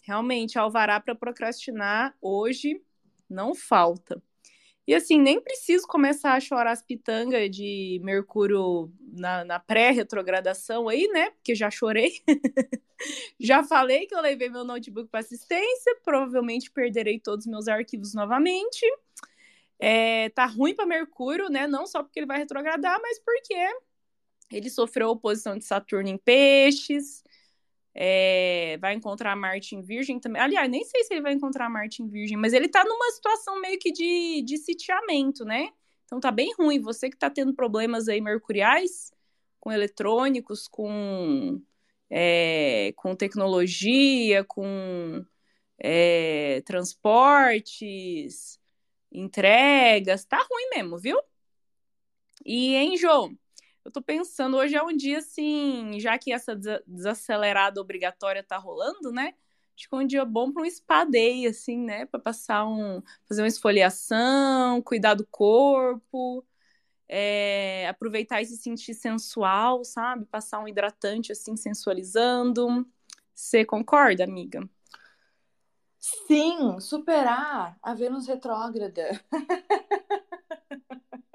realmente 0.00 0.58
alvará 0.58 0.98
para 1.00 1.14
procrastinar 1.14 2.16
hoje 2.20 2.82
não 3.28 3.54
falta. 3.54 4.22
E 4.86 4.94
assim, 4.94 5.18
nem 5.18 5.40
preciso 5.40 5.86
começar 5.86 6.34
a 6.34 6.40
chorar 6.40 6.72
as 6.72 6.82
pitangas 6.82 7.50
de 7.50 7.98
Mercúrio 8.02 8.92
na, 9.00 9.44
na 9.44 9.58
pré-retrogradação 9.58 10.88
aí, 10.88 11.08
né? 11.08 11.30
Porque 11.30 11.54
já 11.54 11.70
chorei. 11.70 12.12
já 13.40 13.64
falei 13.64 14.06
que 14.06 14.14
eu 14.14 14.20
levei 14.20 14.50
meu 14.50 14.64
notebook 14.64 15.08
para 15.10 15.20
assistência, 15.20 15.96
provavelmente 16.04 16.70
perderei 16.70 17.18
todos 17.18 17.46
os 17.46 17.50
meus 17.50 17.66
arquivos 17.66 18.12
novamente. 18.12 18.84
É, 19.78 20.28
tá 20.30 20.44
ruim 20.44 20.74
para 20.74 20.86
Mercúrio, 20.86 21.48
né? 21.48 21.66
Não 21.66 21.86
só 21.86 22.02
porque 22.02 22.20
ele 22.20 22.26
vai 22.26 22.38
retrogradar, 22.38 23.00
mas 23.00 23.18
porque 23.18 23.54
ele 24.52 24.68
sofreu 24.68 25.08
oposição 25.08 25.56
de 25.56 25.64
Saturno 25.64 26.08
em 26.08 26.18
peixes. 26.18 27.24
É, 27.94 28.76
vai 28.80 28.94
encontrar 28.94 29.36
Marte 29.36 29.76
em 29.76 29.82
Virgem 29.82 30.18
também. 30.18 30.42
Aliás, 30.42 30.68
nem 30.68 30.84
sei 30.84 31.04
se 31.04 31.14
ele 31.14 31.22
vai 31.22 31.32
encontrar 31.32 31.68
Marte 31.70 32.02
em 32.02 32.08
Virgem, 32.08 32.36
mas 32.36 32.52
ele 32.52 32.68
tá 32.68 32.84
numa 32.84 33.10
situação 33.12 33.60
meio 33.60 33.78
que 33.78 33.92
de, 33.92 34.42
de 34.42 34.58
sitiamento, 34.58 35.44
né? 35.44 35.70
Então 36.04 36.18
tá 36.20 36.30
bem 36.30 36.52
ruim. 36.58 36.80
Você 36.80 37.08
que 37.08 37.16
tá 37.16 37.30
tendo 37.30 37.54
problemas 37.54 38.08
aí 38.08 38.20
mercuriais 38.20 39.12
com 39.60 39.72
eletrônicos, 39.72 40.68
com, 40.68 41.60
é, 42.10 42.92
com 42.96 43.14
tecnologia, 43.16 44.44
com 44.44 45.24
é, 45.78 46.60
transportes, 46.62 48.60
entregas, 49.12 50.24
tá 50.24 50.38
ruim 50.38 50.68
mesmo, 50.74 50.98
viu? 50.98 51.18
E, 52.44 52.74
hein, 52.74 52.96
João? 52.96 53.36
Eu 53.84 53.90
tô 53.90 54.00
pensando, 54.00 54.56
hoje 54.56 54.74
é 54.74 54.82
um 54.82 54.96
dia 54.96 55.18
assim, 55.18 55.98
já 56.00 56.18
que 56.18 56.32
essa 56.32 56.56
desacelerada 56.86 57.80
obrigatória 57.80 58.42
tá 58.42 58.56
rolando, 58.56 59.12
né? 59.12 59.34
Acho 59.76 59.88
que 59.88 59.94
é 59.94 59.98
um 59.98 60.06
dia 60.06 60.24
bom 60.24 60.52
para 60.52 60.62
um 60.62 60.70
spa 60.70 61.04
day, 61.04 61.46
assim, 61.46 61.78
né? 61.78 62.06
Para 62.06 62.20
passar 62.20 62.66
um. 62.66 63.02
fazer 63.28 63.42
uma 63.42 63.48
esfoliação, 63.48 64.80
cuidar 64.82 65.14
do 65.14 65.26
corpo, 65.26 66.46
é, 67.08 67.86
aproveitar 67.88 68.40
e 68.40 68.46
se 68.46 68.56
sentir 68.56 68.94
sensual, 68.94 69.84
sabe? 69.84 70.24
Passar 70.26 70.60
um 70.60 70.68
hidratante 70.68 71.32
assim, 71.32 71.56
sensualizando. 71.56 72.86
Você 73.34 73.64
concorda, 73.64 74.24
amiga? 74.24 74.60
Sim, 75.98 76.78
superar 76.80 77.76
a 77.82 77.94
Vênus 77.94 78.26
retrógrada. 78.26 79.20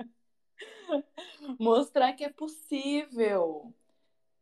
Mostrar 1.59 2.13
que 2.13 2.23
é 2.23 2.29
possível 2.29 3.73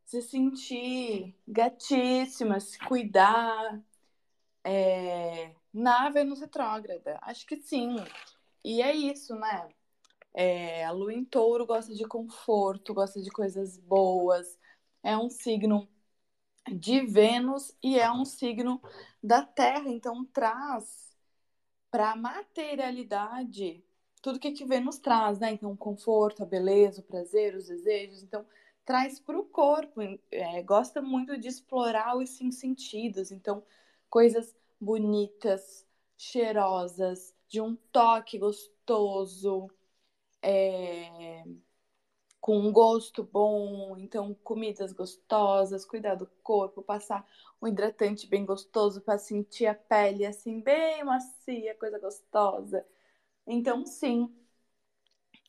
se 0.05 0.21
sentir 0.21 1.35
gatíssima, 1.47 2.59
se 2.59 2.79
cuidar 2.79 3.81
é, 4.63 5.53
na 5.73 6.09
Vênus 6.09 6.39
retrógrada. 6.39 7.19
Acho 7.21 7.45
que 7.45 7.57
sim. 7.57 7.97
E 8.63 8.81
é 8.81 8.95
isso, 8.95 9.35
né? 9.35 9.69
É, 10.33 10.85
a 10.85 10.91
lua 10.91 11.13
em 11.13 11.25
touro 11.25 11.65
gosta 11.65 11.93
de 11.93 12.05
conforto, 12.05 12.93
gosta 12.93 13.21
de 13.21 13.29
coisas 13.31 13.77
boas. 13.77 14.57
É 15.03 15.17
um 15.17 15.29
signo 15.29 15.87
de 16.71 17.05
Vênus 17.05 17.75
e 17.81 17.99
é 17.99 18.11
um 18.11 18.25
signo 18.25 18.81
da 19.23 19.43
Terra, 19.43 19.89
então 19.89 20.25
traz 20.25 21.15
para 21.89 22.11
a 22.11 22.15
materialidade 22.15 23.83
tudo 24.21 24.39
que, 24.39 24.51
que 24.51 24.65
Vênus 24.65 24.97
traz, 24.99 25.39
né? 25.39 25.51
Então, 25.51 25.71
o 25.71 25.77
conforto, 25.77 26.43
a 26.43 26.45
beleza, 26.45 27.01
o 27.01 27.03
prazer, 27.03 27.55
os 27.55 27.67
desejos. 27.67 28.23
Então, 28.23 28.45
traz 28.85 29.19
para 29.19 29.37
o 29.39 29.45
corpo. 29.45 30.01
É, 30.31 30.61
gosta 30.63 31.01
muito 31.01 31.37
de 31.37 31.47
explorar 31.47 32.17
os 32.17 32.29
cinco 32.31 32.53
sentidos. 32.53 33.31
Então, 33.31 33.63
coisas 34.09 34.55
bonitas, 34.79 35.85
cheirosas, 36.17 37.33
de 37.47 37.61
um 37.61 37.75
toque 37.91 38.37
gostoso, 38.37 39.69
é, 40.41 41.43
com 42.39 42.57
um 42.59 42.71
gosto 42.71 43.23
bom. 43.23 43.97
Então, 43.97 44.33
comidas 44.43 44.91
gostosas, 44.93 45.85
cuidar 45.85 46.15
do 46.15 46.27
corpo, 46.43 46.81
passar 46.81 47.27
um 47.61 47.67
hidratante 47.67 48.27
bem 48.27 48.45
gostoso 48.45 49.01
para 49.01 49.17
sentir 49.17 49.65
a 49.67 49.75
pele 49.75 50.25
assim, 50.25 50.59
bem 50.61 51.03
macia, 51.03 51.75
coisa 51.75 51.99
gostosa. 51.99 52.85
Então, 53.47 53.83
sim, 53.85 54.29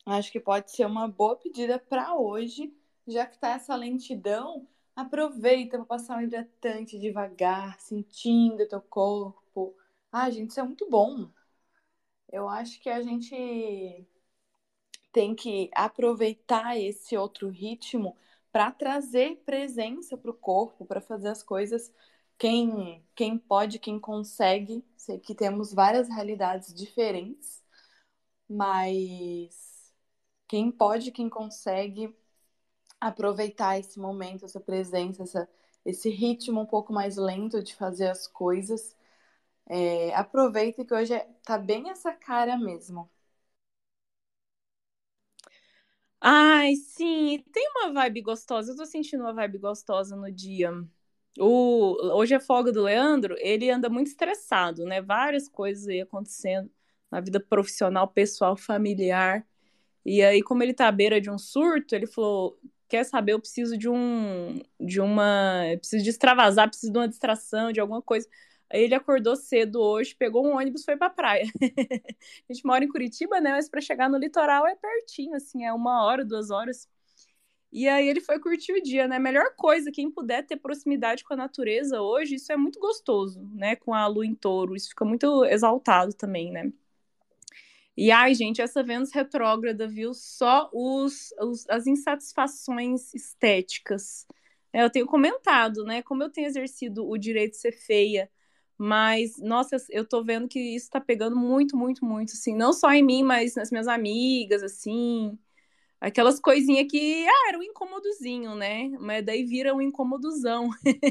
acho 0.05 0.29
que 0.31 0.39
pode 0.41 0.71
ser 0.71 0.85
uma 0.85 1.07
boa 1.07 1.35
pedida 1.37 1.79
para 1.79 2.13
hoje, 2.15 2.73
já 3.07 3.25
que 3.25 3.37
tá 3.37 3.49
essa 3.51 3.75
lentidão. 3.75 4.67
Aproveita 4.95 5.77
para 5.77 5.85
passar 5.85 6.17
um 6.17 6.21
hidratante 6.21 6.99
devagar, 6.99 7.79
sentindo 7.79 8.63
o 8.63 8.67
teu 8.67 8.81
corpo, 8.81 9.73
Ah, 10.11 10.29
gente, 10.29 10.49
isso 10.51 10.59
é 10.59 10.63
muito 10.63 10.89
bom. 10.89 11.29
Eu 12.31 12.47
acho 12.49 12.79
que 12.81 12.89
a 12.89 13.01
gente 13.01 13.35
tem 15.11 15.35
que 15.35 15.69
aproveitar 15.73 16.77
esse 16.77 17.17
outro 17.17 17.49
ritmo 17.49 18.15
para 18.51 18.71
trazer 18.71 19.41
presença 19.45 20.17
para 20.17 20.31
o 20.31 20.33
corpo, 20.33 20.85
para 20.85 21.01
fazer 21.01 21.29
as 21.29 21.43
coisas. 21.43 21.91
Quem, 22.37 23.03
quem 23.15 23.37
pode, 23.37 23.79
quem 23.79 23.99
consegue. 23.99 24.83
Sei 24.95 25.19
que 25.19 25.35
temos 25.35 25.73
várias 25.73 26.07
realidades 26.09 26.73
diferentes, 26.73 27.63
mas 28.49 29.93
quem 30.47 30.71
pode, 30.71 31.11
quem 31.11 31.29
consegue 31.29 32.15
aproveitar 33.01 33.79
esse 33.79 33.99
momento, 33.99 34.45
essa 34.45 34.59
presença, 34.59 35.23
essa, 35.23 35.49
esse 35.85 36.09
ritmo 36.09 36.61
um 36.61 36.65
pouco 36.65 36.93
mais 36.93 37.17
lento 37.17 37.63
de 37.63 37.75
fazer 37.75 38.09
as 38.09 38.27
coisas. 38.27 38.95
É, 39.67 40.13
aproveita 40.15 40.85
que 40.85 40.93
hoje 40.93 41.13
é, 41.13 41.27
tá 41.45 41.57
bem 41.57 41.89
essa 41.91 42.13
cara 42.13 42.57
mesmo. 42.57 43.09
Ai, 46.21 46.75
sim, 46.75 47.39
tem 47.51 47.69
uma 47.77 47.93
vibe 47.93 48.21
gostosa. 48.21 48.71
Eu 48.71 48.77
tô 48.77 48.85
sentindo 48.85 49.21
uma 49.23 49.33
vibe 49.33 49.57
gostosa 49.59 50.15
no 50.15 50.31
dia. 50.31 50.71
O, 51.39 51.95
hoje 52.17 52.33
é 52.35 52.39
folga 52.39 52.71
do 52.71 52.83
Leandro, 52.83 53.35
ele 53.39 53.69
anda 53.69 53.89
muito 53.89 54.07
estressado, 54.07 54.83
né? 54.85 55.01
Várias 55.01 55.47
coisas 55.47 55.87
aí 55.87 56.01
acontecendo 56.01 56.69
na 57.11 57.19
vida 57.21 57.39
profissional, 57.39 58.07
pessoal, 58.07 58.55
familiar. 58.57 59.45
E 60.05 60.23
aí, 60.23 60.41
como 60.43 60.63
ele 60.63 60.73
tá 60.73 60.87
à 60.87 60.91
beira 60.91 61.21
de 61.21 61.29
um 61.29 61.37
surto, 61.37 61.95
ele 61.95 62.07
falou: 62.07 62.59
quer 62.87 63.03
saber, 63.05 63.33
eu 63.33 63.39
preciso 63.39 63.77
de 63.77 63.89
um 63.89 64.59
de 64.79 65.01
uma, 65.01 65.63
preciso 65.79 66.03
de 66.03 66.09
extravasar, 66.09 66.67
preciso 66.69 66.91
de 66.91 66.99
uma 66.99 67.07
distração, 67.07 67.71
de 67.71 67.79
alguma 67.79 68.01
coisa. 68.01 68.27
Aí 68.71 68.83
ele 68.83 68.95
acordou 68.95 69.35
cedo 69.35 69.81
hoje, 69.81 70.15
pegou 70.15 70.45
um 70.45 70.55
ônibus, 70.57 70.85
foi 70.85 70.95
pra 70.95 71.09
praia. 71.09 71.45
a 72.49 72.53
gente 72.53 72.65
mora 72.65 72.83
em 72.83 72.87
Curitiba, 72.87 73.41
né? 73.41 73.51
Mas 73.51 73.69
para 73.69 73.81
chegar 73.81 74.09
no 74.09 74.17
litoral 74.17 74.67
é 74.67 74.75
pertinho, 74.75 75.35
assim, 75.35 75.65
é 75.65 75.73
uma 75.73 76.05
hora, 76.05 76.23
duas 76.23 76.51
horas. 76.51 76.87
E 77.71 77.87
aí 77.87 78.07
ele 78.07 78.21
foi 78.21 78.39
curtir 78.39 78.73
o 78.73 78.81
dia, 78.81 79.07
né? 79.07 79.19
Melhor 79.19 79.53
coisa, 79.55 79.91
quem 79.91 80.09
puder 80.11 80.45
ter 80.45 80.57
proximidade 80.57 81.23
com 81.23 81.33
a 81.33 81.37
natureza 81.37 82.01
hoje, 82.01 82.35
isso 82.35 82.51
é 82.51 82.57
muito 82.57 82.79
gostoso, 82.79 83.41
né? 83.53 83.75
Com 83.75 83.93
a 83.93 84.07
lua 84.07 84.25
em 84.25 84.35
touro, 84.35 84.75
isso 84.75 84.89
fica 84.89 85.05
muito 85.05 85.45
exaltado 85.45 86.13
também, 86.13 86.51
né? 86.51 86.71
E 87.97 88.11
ai, 88.11 88.33
gente, 88.33 88.61
essa 88.61 88.81
Vênus 88.83 89.11
retrógrada, 89.13 89.87
viu? 89.87 90.13
Só 90.13 90.69
os, 90.73 91.33
os 91.41 91.65
as 91.69 91.85
insatisfações 91.87 93.13
estéticas. 93.13 94.25
É, 94.71 94.83
eu 94.83 94.89
tenho 94.89 95.05
comentado, 95.05 95.83
né? 95.83 96.01
Como 96.03 96.23
eu 96.23 96.29
tenho 96.31 96.47
exercido 96.47 97.07
o 97.07 97.17
direito 97.17 97.51
de 97.51 97.57
ser 97.57 97.71
feia 97.73 98.29
mas, 98.81 99.37
nossa, 99.39 99.75
eu 99.89 100.07
tô 100.07 100.23
vendo 100.23 100.47
que 100.47 100.57
isso 100.57 100.89
tá 100.89 101.01
pegando 101.01 101.35
muito, 101.35 101.75
muito, 101.75 102.05
muito, 102.05 102.31
assim. 102.31 102.55
Não 102.55 102.71
só 102.71 102.89
em 102.93 103.03
mim, 103.03 103.23
mas 103.23 103.55
nas 103.55 103.69
minhas 103.71 103.89
amigas, 103.89 104.63
assim. 104.63 105.37
Aquelas 106.01 106.39
coisinhas 106.39 106.87
que, 106.89 107.25
ah, 107.27 107.49
era 107.49 107.59
um 107.59 107.63
incômodozinho, 107.63 108.55
né? 108.55 108.89
Mas 108.99 109.23
daí 109.25 109.43
vira 109.45 109.75
um 109.75 109.81
incômodozão. 109.81 110.69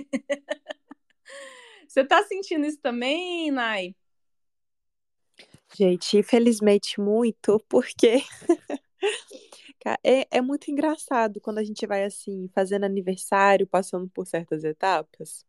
Você 1.88 2.04
tá 2.04 2.23
sentindo 2.25 2.66
isso 2.66 2.78
também, 2.80 3.50
Nai? 3.50 3.94
Gente, 5.76 6.16
infelizmente 6.18 7.00
muito, 7.00 7.62
porque 7.68 8.22
é, 10.04 10.26
é 10.30 10.40
muito 10.40 10.70
engraçado 10.70 11.40
quando 11.40 11.58
a 11.58 11.64
gente 11.64 11.87
vai 11.87 12.04
assim, 12.04 12.48
fazendo 12.54 12.84
aniversário, 12.84 13.66
passando 13.66 14.08
por 14.08 14.26
certas 14.26 14.64
etapas. 14.64 15.44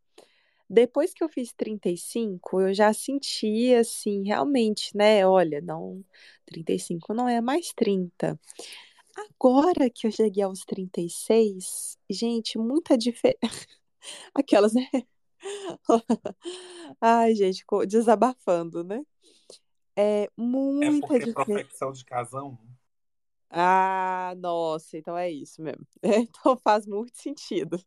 Depois 0.70 1.14
que 1.14 1.24
eu 1.24 1.28
fiz 1.28 1.52
35, 1.52 2.60
eu 2.60 2.74
já 2.74 2.92
senti 2.92 3.74
assim, 3.74 4.24
realmente, 4.24 4.96
né? 4.96 5.26
Olha, 5.26 5.60
não, 5.60 6.04
35 6.46 7.14
não 7.14 7.28
é 7.28 7.40
mais 7.40 7.72
30. 7.74 8.38
Agora 9.16 9.90
que 9.90 10.06
eu 10.06 10.12
cheguei 10.12 10.44
aos 10.44 10.60
36, 10.64 11.98
gente, 12.10 12.58
muita 12.58 12.98
diferença. 12.98 13.38
Aquelas, 14.34 14.74
né? 14.74 14.88
Ai, 17.00 17.34
gente, 17.34 17.64
desabafando, 17.88 18.84
né? 18.84 19.02
É 19.96 20.28
muita 20.36 20.86
é 21.16 21.18
porque 21.18 21.18
diferença. 21.26 21.44
profecção 21.44 21.92
de 21.92 22.04
casão. 22.04 22.58
Ah, 23.50 24.34
nossa, 24.38 24.96
então 24.96 25.16
é 25.16 25.30
isso 25.30 25.60
mesmo. 25.62 25.86
Então 26.02 26.56
faz 26.56 26.86
muito 26.86 27.16
sentido. 27.16 27.82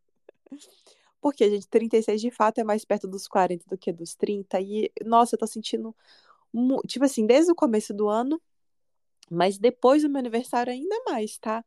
Porque, 1.22 1.50
gente, 1.50 1.68
36 1.70 2.20
de 2.20 2.30
fato 2.30 2.60
é 2.60 2.64
mais 2.66 2.84
perto 2.84 3.08
dos 3.08 3.28
40 3.28 3.66
do 3.70 3.78
que 3.78 3.94
dos 3.94 4.14
30. 4.14 4.60
E, 4.60 4.92
nossa, 5.06 5.36
eu 5.36 5.40
tô 5.40 5.48
sentindo, 5.48 5.96
tipo 6.86 7.06
assim, 7.06 7.26
desde 7.26 7.50
o 7.52 7.56
começo 7.56 7.94
do 7.94 8.10
ano, 8.10 8.42
mas 9.32 9.58
depois 9.58 10.02
do 10.04 10.10
meu 10.10 10.20
aniversário 10.20 10.74
ainda 10.74 10.96
mais, 11.06 11.38
tá? 11.38 11.64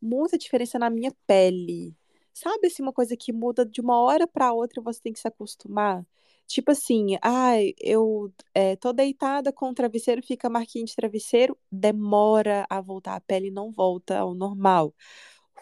Muita 0.00 0.38
diferença 0.38 0.78
na 0.78 0.88
minha 0.88 1.12
pele. 1.26 1.96
Sabe, 2.32 2.68
assim, 2.68 2.82
uma 2.82 2.92
coisa 2.92 3.16
que 3.16 3.32
muda 3.32 3.66
de 3.66 3.80
uma 3.80 4.00
hora 4.00 4.26
para 4.28 4.52
outra 4.52 4.80
e 4.80 4.84
você 4.84 5.00
tem 5.00 5.12
que 5.12 5.18
se 5.18 5.26
acostumar? 5.26 6.06
Tipo 6.50 6.72
assim, 6.72 7.16
ai, 7.22 7.74
eu 7.78 8.32
é, 8.52 8.74
tô 8.74 8.92
deitada 8.92 9.52
com 9.52 9.70
o 9.70 9.74
travesseiro, 9.74 10.20
fica 10.20 10.50
marquinha 10.50 10.84
de 10.84 10.96
travesseiro, 10.96 11.56
demora 11.70 12.66
a 12.68 12.80
voltar, 12.80 13.14
a 13.14 13.20
pele 13.20 13.52
não 13.52 13.70
volta 13.70 14.18
ao 14.18 14.34
normal. 14.34 14.92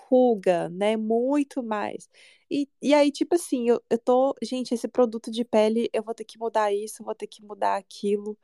Ruga, 0.08 0.70
né? 0.70 0.96
Muito 0.96 1.62
mais. 1.62 2.08
E, 2.50 2.66
e 2.80 2.94
aí, 2.94 3.12
tipo 3.12 3.34
assim, 3.34 3.68
eu, 3.68 3.82
eu 3.90 3.98
tô, 3.98 4.34
gente, 4.42 4.72
esse 4.72 4.88
produto 4.88 5.30
de 5.30 5.44
pele, 5.44 5.90
eu 5.92 6.02
vou 6.02 6.14
ter 6.14 6.24
que 6.24 6.38
mudar 6.38 6.72
isso, 6.72 7.04
vou 7.04 7.14
ter 7.14 7.26
que 7.26 7.44
mudar 7.44 7.76
aquilo. 7.76 8.38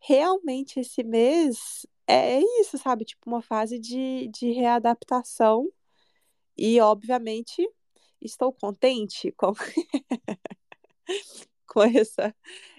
Realmente, 0.00 0.80
esse 0.80 1.02
mês 1.04 1.86
é 2.06 2.40
isso, 2.60 2.78
sabe? 2.78 3.04
Tipo, 3.04 3.28
uma 3.30 3.42
fase 3.42 3.78
de, 3.80 4.28
de 4.28 4.52
readaptação. 4.52 5.72
E, 6.56 6.80
obviamente, 6.80 7.68
estou 8.22 8.52
contente 8.52 9.32
com, 9.32 9.52
com 11.74 11.82
essa, 11.82 12.34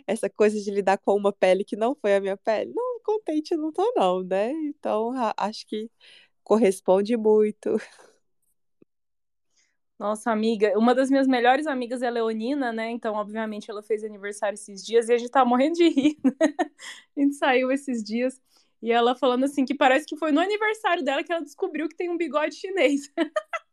essa 0.08 0.30
coisa 0.30 0.60
de 0.60 0.72
lidar 0.72 0.98
com 0.98 1.16
uma 1.16 1.34
pele 1.34 1.66
que 1.66 1.76
não 1.76 1.96
foi 1.96 2.16
a 2.16 2.22
minha 2.22 2.38
pele. 2.38 2.74
Não, 2.74 3.00
contente 3.04 3.56
não 3.56 3.72
tô, 3.72 3.94
não, 3.96 4.24
né? 4.24 4.52
Então, 4.52 5.12
acho 5.38 5.68
que 5.68 5.92
corresponde 6.44 7.18
muito. 7.18 7.76
Nossa 9.98 10.30
amiga, 10.30 10.78
uma 10.78 10.94
das 10.94 11.10
minhas 11.10 11.26
melhores 11.28 11.68
amigas 11.68 12.02
é 12.02 12.10
Leonina, 12.10 12.74
né? 12.74 12.90
Então, 12.90 13.16
obviamente, 13.16 13.72
ela 13.72 13.82
fez 13.82 14.04
aniversário 14.04 14.56
esses 14.56 14.84
dias 14.86 15.08
e 15.08 15.14
a 15.14 15.18
gente 15.18 15.32
tá 15.32 15.46
morrendo 15.46 15.76
de 15.76 15.90
rir. 15.90 16.18
Né? 17.18 17.22
a 17.22 17.22
gente 17.22 17.36
saiu 17.36 17.72
esses 17.72 18.04
dias 18.04 18.42
e 18.82 18.92
ela 18.92 19.16
falando 19.16 19.46
assim 19.46 19.64
que 19.66 19.74
parece 19.74 20.06
que 20.06 20.18
foi 20.18 20.32
no 20.32 20.42
aniversário 20.42 21.04
dela 21.04 21.24
que 21.24 21.32
ela 21.32 21.42
descobriu 21.42 21.88
que 21.88 21.96
tem 21.96 22.10
um 22.10 22.18
bigode 22.18 22.56
chinês. 22.56 23.10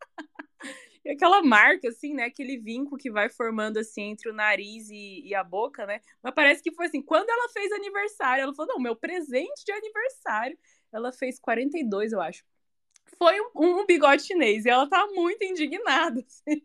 e 1.04 1.10
aquela 1.10 1.42
marca, 1.42 1.88
assim, 1.88 2.14
né? 2.14 2.24
Aquele 2.24 2.58
vinco 2.58 2.96
que 2.96 3.10
vai 3.10 3.28
formando 3.28 3.78
assim 3.78 4.10
entre 4.10 4.30
o 4.30 4.32
nariz 4.32 4.88
e, 4.90 5.22
e, 5.26 5.34
a 5.34 5.42
boca, 5.42 5.86
né? 5.86 6.00
Mas 6.22 6.34
parece 6.34 6.62
que 6.62 6.72
foi 6.72 6.86
assim, 6.86 7.02
quando 7.02 7.28
ela 7.28 7.48
fez 7.48 7.72
aniversário, 7.72 8.42
ela 8.42 8.54
falou: 8.54 8.74
não, 8.74 8.80
meu 8.80 8.96
presente 8.96 9.64
de 9.64 9.72
aniversário. 9.72 10.58
Ela 10.92 11.10
fez 11.10 11.38
42, 11.40 12.12
eu 12.12 12.20
acho 12.20 12.44
foi 13.18 13.40
um, 13.54 13.80
um 13.80 13.86
bigode 13.86 14.22
chinês. 14.22 14.64
E 14.64 14.70
ela 14.70 14.88
tá 14.88 15.06
muito 15.14 15.44
indignada. 15.44 16.20
Assim. 16.26 16.62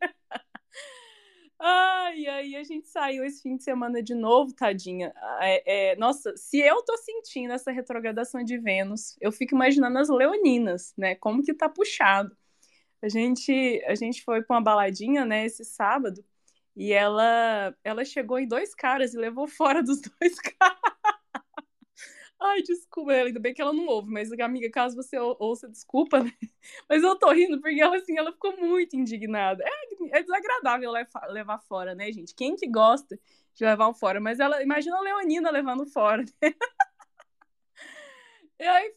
Ai, 1.60 2.28
aí 2.28 2.56
a 2.56 2.64
gente 2.64 2.88
saiu 2.88 3.24
esse 3.24 3.42
fim 3.42 3.58
de 3.58 3.64
semana 3.64 4.02
de 4.02 4.14
novo, 4.14 4.54
tadinha. 4.54 5.12
É, 5.40 5.92
é, 5.92 5.96
nossa, 5.96 6.36
se 6.38 6.60
eu 6.60 6.84
tô 6.84 6.96
sentindo 6.98 7.52
essa 7.52 7.72
retrogradação 7.72 8.44
de 8.44 8.58
Vênus, 8.60 9.16
eu 9.20 9.32
fico 9.32 9.56
imaginando 9.56 9.98
as 9.98 10.10
leoninas, 10.10 10.94
né? 10.96 11.16
Como 11.16 11.42
que 11.42 11.54
tá 11.54 11.68
puxado. 11.68 12.36
A 13.02 13.10
gente, 13.10 13.84
a 13.88 13.96
gente 13.96 14.24
foi 14.24 14.42
pra 14.42 14.56
uma 14.58 14.64
baladinha, 14.64 15.24
né, 15.26 15.46
esse 15.46 15.64
sábado, 15.64 16.24
e 16.76 16.92
ela, 16.94 17.76
ela 17.84 18.06
chegou 18.06 18.40
em 18.40 18.48
dois 18.48 18.74
caras 18.76 19.14
e 19.14 19.18
levou 19.18 19.48
fora 19.50 19.84
dos 19.84 20.02
dois 20.02 20.40
caras. 20.40 20.78
Ai, 22.40 22.62
desculpa, 22.62 23.12
ainda 23.12 23.40
bem 23.40 23.54
que 23.54 23.62
ela 23.62 23.74
não 23.74 23.88
ouve, 23.88 24.12
mas 24.12 24.32
amiga, 24.32 24.70
caso 24.70 24.96
você 24.96 25.18
ouça, 25.18 25.68
desculpa, 25.68 26.24
né? 26.24 26.32
Mas 26.88 27.02
eu 27.04 27.16
tô 27.18 27.32
rindo 27.32 27.60
porque 27.60 27.82
ela, 27.82 27.98
assim, 27.98 28.18
ela 28.18 28.32
ficou 28.32 28.56
muito 28.58 28.96
indignada. 28.96 29.64
É, 29.66 30.20
é 30.20 30.22
desagradável 30.22 30.92
levar 31.30 31.58
fora, 31.60 31.96
né, 31.96 32.12
gente? 32.12 32.36
Quem 32.36 32.56
que 32.56 32.68
gosta 32.68 33.20
de 33.56 33.66
levar 33.66 33.90
um 33.90 33.94
fora? 33.94 34.20
Mas 34.20 34.40
ela, 34.40 34.62
imagina 34.62 34.98
a 34.98 35.02
Leonina 35.02 35.50
levando 35.50 35.86
fora, 35.88 36.24
né? 36.42 36.54
E 38.60 38.64
aí, 38.64 38.96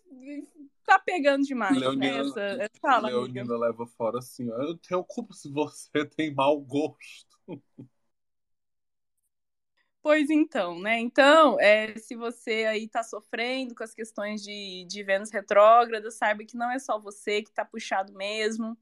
tá 0.91 0.99
pegando 0.99 1.45
demais, 1.45 1.75
né, 1.75 1.81
Leonina, 1.81 2.13
né? 2.13 2.21
Essa, 2.21 2.41
essa 2.41 2.81
fala, 2.81 3.09
Leonina 3.09 3.41
amiga. 3.43 3.59
leva 3.59 3.87
fora 3.87 4.19
assim, 4.19 4.51
ó, 4.51 4.57
eu 4.63 4.77
tenho 4.77 5.05
culpa 5.05 5.33
se 5.35 5.49
você 5.49 6.05
tem 6.17 6.35
mau 6.35 6.61
gosto. 6.61 7.31
Pois 10.03 10.31
então, 10.31 10.81
né? 10.81 10.99
Então, 10.99 11.61
é, 11.61 11.95
se 11.97 12.17
você 12.17 12.65
aí 12.65 12.89
tá 12.89 13.03
sofrendo 13.03 13.75
com 13.75 13.85
as 13.85 13.95
questões 13.95 14.43
de, 14.43 14.85
de 14.89 15.03
Vênus 15.03 15.31
retrógrada, 15.31 16.11
saiba 16.11 16.45
que 16.45 16.57
não 16.57 16.71
é 16.71 16.79
só 16.79 16.99
você 16.99 17.43
que 17.43 17.53
tá 17.53 17.65
puxado 17.65 18.13
mesmo, 18.15 18.77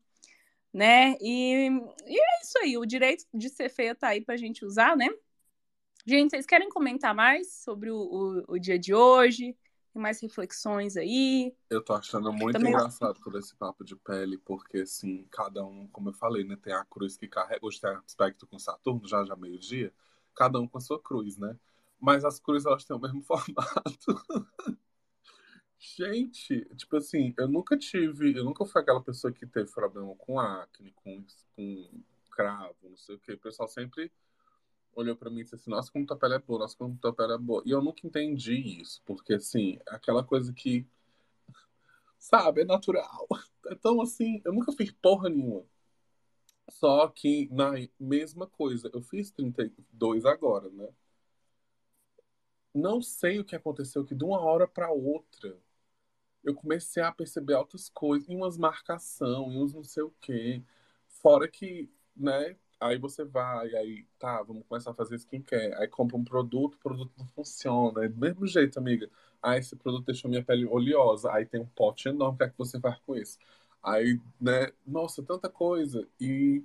né? 0.73 1.16
E, 1.21 1.68
e 2.07 2.21
é 2.21 2.42
isso 2.42 2.59
aí, 2.62 2.79
o 2.79 2.87
direito 2.87 3.27
de 3.35 3.49
ser 3.49 3.68
feia 3.68 3.94
tá 3.97 4.09
aí 4.09 4.21
pra 4.21 4.37
gente 4.37 4.64
usar, 4.64 4.97
né? 4.97 5.09
Gente, 6.07 6.31
vocês 6.31 6.47
querem 6.47 6.71
comentar 6.71 7.14
mais 7.14 7.53
sobre 7.53 7.90
o, 7.90 7.97
o, 7.99 8.55
o 8.55 8.59
dia 8.59 8.79
de 8.79 8.94
hoje? 8.94 9.57
Tem 9.98 10.02
mais 10.04 10.20
reflexões 10.20 10.96
aí? 10.96 11.52
Eu 11.68 11.82
tô 11.82 11.92
achando 11.92 12.32
muito 12.32 12.52
Também- 12.52 12.72
engraçado 12.72 13.18
todo 13.20 13.37
esse 13.37 13.52
papo 13.56 13.82
de 13.84 13.96
pele, 13.96 14.38
porque 14.38 14.78
assim, 14.78 15.26
cada 15.28 15.64
um, 15.64 15.88
como 15.88 16.11
eu 16.11 16.12
falei, 16.12 16.44
né, 16.44 16.56
tem 16.56 16.72
a 16.72 16.84
cruz 16.84 17.16
que 17.16 17.26
carrega, 17.26 17.66
hoje 17.66 17.80
tem 17.80 17.90
aspecto 17.90 18.46
com 18.46 18.61
Saturno, 18.61 19.08
já 19.08 19.24
já 19.24 19.34
meio-dia, 19.34 19.92
cada 20.37 20.61
um 20.61 20.68
com 20.68 20.78
a 20.78 20.80
sua 20.80 21.02
cruz, 21.02 21.37
né? 21.37 21.58
Mas 21.98 22.24
as 22.24 22.38
cruzes 22.38 22.64
elas 22.64 22.84
têm 22.84 22.94
o 22.96 23.00
mesmo 23.00 23.20
formato. 23.26 24.24
Gente, 25.80 26.64
tipo 26.76 26.96
assim, 26.96 27.34
eu 27.37 27.48
nunca 27.48 27.76
tive, 27.76 28.37
eu 28.38 28.44
nunca 28.44 28.64
fui 28.64 28.80
aquela 28.80 29.02
pessoa 29.02 29.32
que 29.32 29.44
teve 29.44 29.68
problema 29.72 30.14
com 30.14 30.38
acne, 30.38 30.92
com, 30.92 31.24
com 31.56 31.90
cravo, 32.30 32.76
não 32.88 32.96
sei 32.96 33.16
o 33.16 33.18
quê. 33.18 33.32
O 33.32 33.38
pessoal 33.38 33.68
sempre 33.68 34.12
olhou 35.00 35.16
pra 35.16 35.30
mim 35.30 35.40
e 35.40 35.42
disse 35.44 35.54
assim, 35.54 35.70
nossa, 35.70 35.90
como 35.92 36.06
tua 36.06 36.16
pele 36.16 36.34
é 36.34 36.38
boa, 36.38 36.61
nossa, 36.61 36.76
como 36.76 36.96
tua 36.98 37.12
pele 37.14 37.34
é 37.34 37.38
boa. 37.38 37.62
E 37.64 37.70
eu 37.70 37.82
nunca 37.82 38.06
entendi 38.06 38.54
isso, 38.80 39.02
porque 39.06 39.34
assim, 39.34 39.78
aquela 39.87 40.24
coisa 40.24 40.52
que, 40.52 40.87
sabe, 42.18 42.62
é 42.62 42.64
natural. 42.64 43.26
Então, 43.70 44.00
assim, 44.00 44.40
eu 44.46 44.52
nunca 44.54 44.72
fiz 44.72 44.90
porra 44.90 45.28
nenhuma. 45.28 45.62
Só 46.70 47.06
que 47.08 47.48
na 47.52 47.72
mesma 48.00 48.46
coisa, 48.46 48.90
eu 48.94 49.02
fiz 49.02 49.30
32 49.30 50.24
agora, 50.24 50.70
né? 50.70 50.88
Não 52.74 53.02
sei 53.02 53.38
o 53.40 53.44
que 53.44 53.54
aconteceu, 53.54 54.04
que 54.06 54.14
de 54.14 54.24
uma 54.24 54.40
hora 54.40 54.66
pra 54.66 54.90
outra 54.90 55.58
eu 56.44 56.54
comecei 56.54 57.02
a 57.02 57.12
perceber 57.12 57.54
outras 57.54 57.88
coisas, 57.88 58.28
e 58.28 58.34
umas 58.34 58.56
marcação, 58.56 59.52
e 59.52 59.58
uns 59.58 59.74
não 59.74 59.84
sei 59.84 60.02
o 60.02 60.14
quê. 60.20 60.62
Fora 61.08 61.48
que, 61.48 61.90
né? 62.16 62.56
Aí 62.80 62.96
você 62.96 63.24
vai, 63.24 63.74
aí 63.74 64.06
tá, 64.18 64.40
vamos 64.42 64.64
começar 64.68 64.92
a 64.92 64.94
fazer 64.94 65.16
skincare. 65.16 65.74
Aí 65.74 65.88
compra 65.88 66.16
um 66.16 66.24
produto, 66.24 66.74
o 66.74 66.78
produto 66.78 67.12
não 67.18 67.26
funciona. 67.28 68.04
É 68.04 68.08
do 68.08 68.18
mesmo 68.18 68.46
jeito, 68.46 68.78
amiga. 68.78 69.10
Ah, 69.42 69.58
esse 69.58 69.74
produto 69.74 70.06
deixou 70.06 70.30
minha 70.30 70.44
pele 70.44 70.64
oleosa. 70.64 71.32
Aí 71.32 71.44
tem 71.44 71.60
um 71.60 71.66
pote 71.66 72.08
enorme, 72.08 72.36
o 72.36 72.38
que 72.38 72.44
é 72.44 72.48
que 72.50 72.58
você 72.58 72.78
faz 72.80 72.98
com 73.00 73.16
isso? 73.16 73.38
Aí, 73.82 74.20
né? 74.40 74.72
Nossa, 74.86 75.22
tanta 75.22 75.48
coisa. 75.48 76.06
E. 76.20 76.64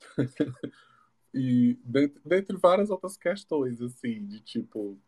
e 1.34 1.78
dentre, 1.84 2.22
dentre 2.24 2.56
várias 2.56 2.88
outras 2.88 3.16
questões, 3.16 3.82
assim, 3.82 4.26
de 4.26 4.40
tipo. 4.40 4.98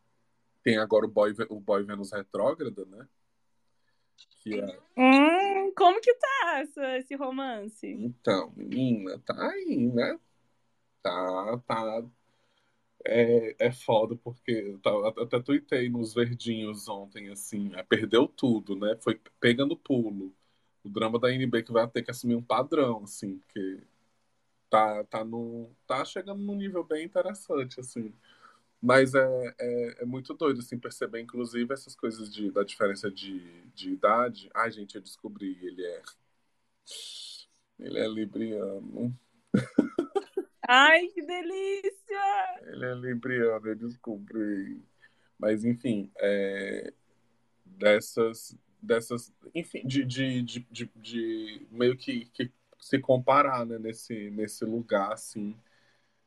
Tem 0.62 0.78
agora 0.78 1.06
o 1.06 1.08
Boy, 1.08 1.34
o 1.48 1.58
boy 1.58 1.82
Venus 1.82 2.12
retrógrada, 2.12 2.84
né? 2.84 3.08
Que 4.42 4.60
é. 4.60 4.78
Hum, 4.96 5.72
como 5.74 6.00
que 6.00 6.14
tá 6.14 6.58
essa, 6.60 6.98
esse 6.98 7.14
romance? 7.16 7.86
Então, 7.86 8.52
menina, 8.54 9.18
tá 9.20 9.50
aí, 9.50 9.88
né? 9.88 10.18
Tá, 11.02 11.58
tá. 11.66 12.02
É, 13.04 13.56
é 13.66 13.72
foda, 13.72 14.14
porque 14.16 14.78
eu 14.84 15.06
até 15.24 15.40
tuitei 15.40 15.88
nos 15.88 16.14
verdinhos 16.14 16.88
ontem, 16.88 17.30
assim, 17.30 17.74
é, 17.74 17.82
perdeu 17.82 18.28
tudo, 18.28 18.76
né? 18.76 18.96
Foi 19.00 19.20
pegando 19.40 19.76
pulo. 19.76 20.32
O 20.84 20.88
drama 20.88 21.18
da 21.18 21.32
NB 21.32 21.62
que 21.64 21.72
vai 21.72 21.88
ter 21.88 22.02
que 22.02 22.10
assumir 22.12 22.36
um 22.36 22.42
padrão, 22.42 23.02
assim, 23.04 23.38
porque 23.38 23.82
tá, 24.70 25.04
tá, 25.04 25.24
no, 25.24 25.70
tá 25.86 26.04
chegando 26.04 26.42
num 26.42 26.56
nível 26.56 26.84
bem 26.84 27.04
interessante, 27.06 27.80
assim. 27.80 28.12
Mas 28.82 29.14
é, 29.14 29.54
é, 29.60 30.02
é 30.02 30.06
muito 30.06 30.34
doido, 30.34 30.60
assim, 30.60 30.78
perceber, 30.78 31.20
inclusive, 31.20 31.72
essas 31.74 31.96
coisas 31.96 32.32
de, 32.32 32.50
da 32.52 32.64
diferença 32.64 33.10
de, 33.10 33.40
de 33.74 33.90
idade. 33.92 34.50
Ai, 34.54 34.70
gente, 34.72 34.96
eu 34.96 35.02
descobri, 35.02 35.58
ele 35.62 35.84
é. 35.86 36.02
Ele 37.78 37.98
é 37.98 38.08
libriano. 38.08 39.14
Ai, 40.74 41.06
que 41.08 41.20
delícia! 41.20 42.60
Ele 42.62 42.86
é 42.86 42.94
libriano, 42.94 43.68
eu 43.68 43.76
descobri. 43.76 44.82
Mas, 45.38 45.66
enfim, 45.66 46.10
é, 46.16 46.94
dessas, 47.62 48.56
dessas, 48.80 49.30
enfim, 49.54 49.86
de, 49.86 50.02
de, 50.02 50.40
de, 50.40 50.60
de, 50.70 50.90
de 50.96 51.66
meio 51.70 51.94
que, 51.94 52.24
que 52.32 52.50
se 52.80 52.98
comparar, 52.98 53.66
né, 53.66 53.78
nesse, 53.78 54.30
nesse 54.30 54.64
lugar, 54.64 55.12
assim, 55.12 55.54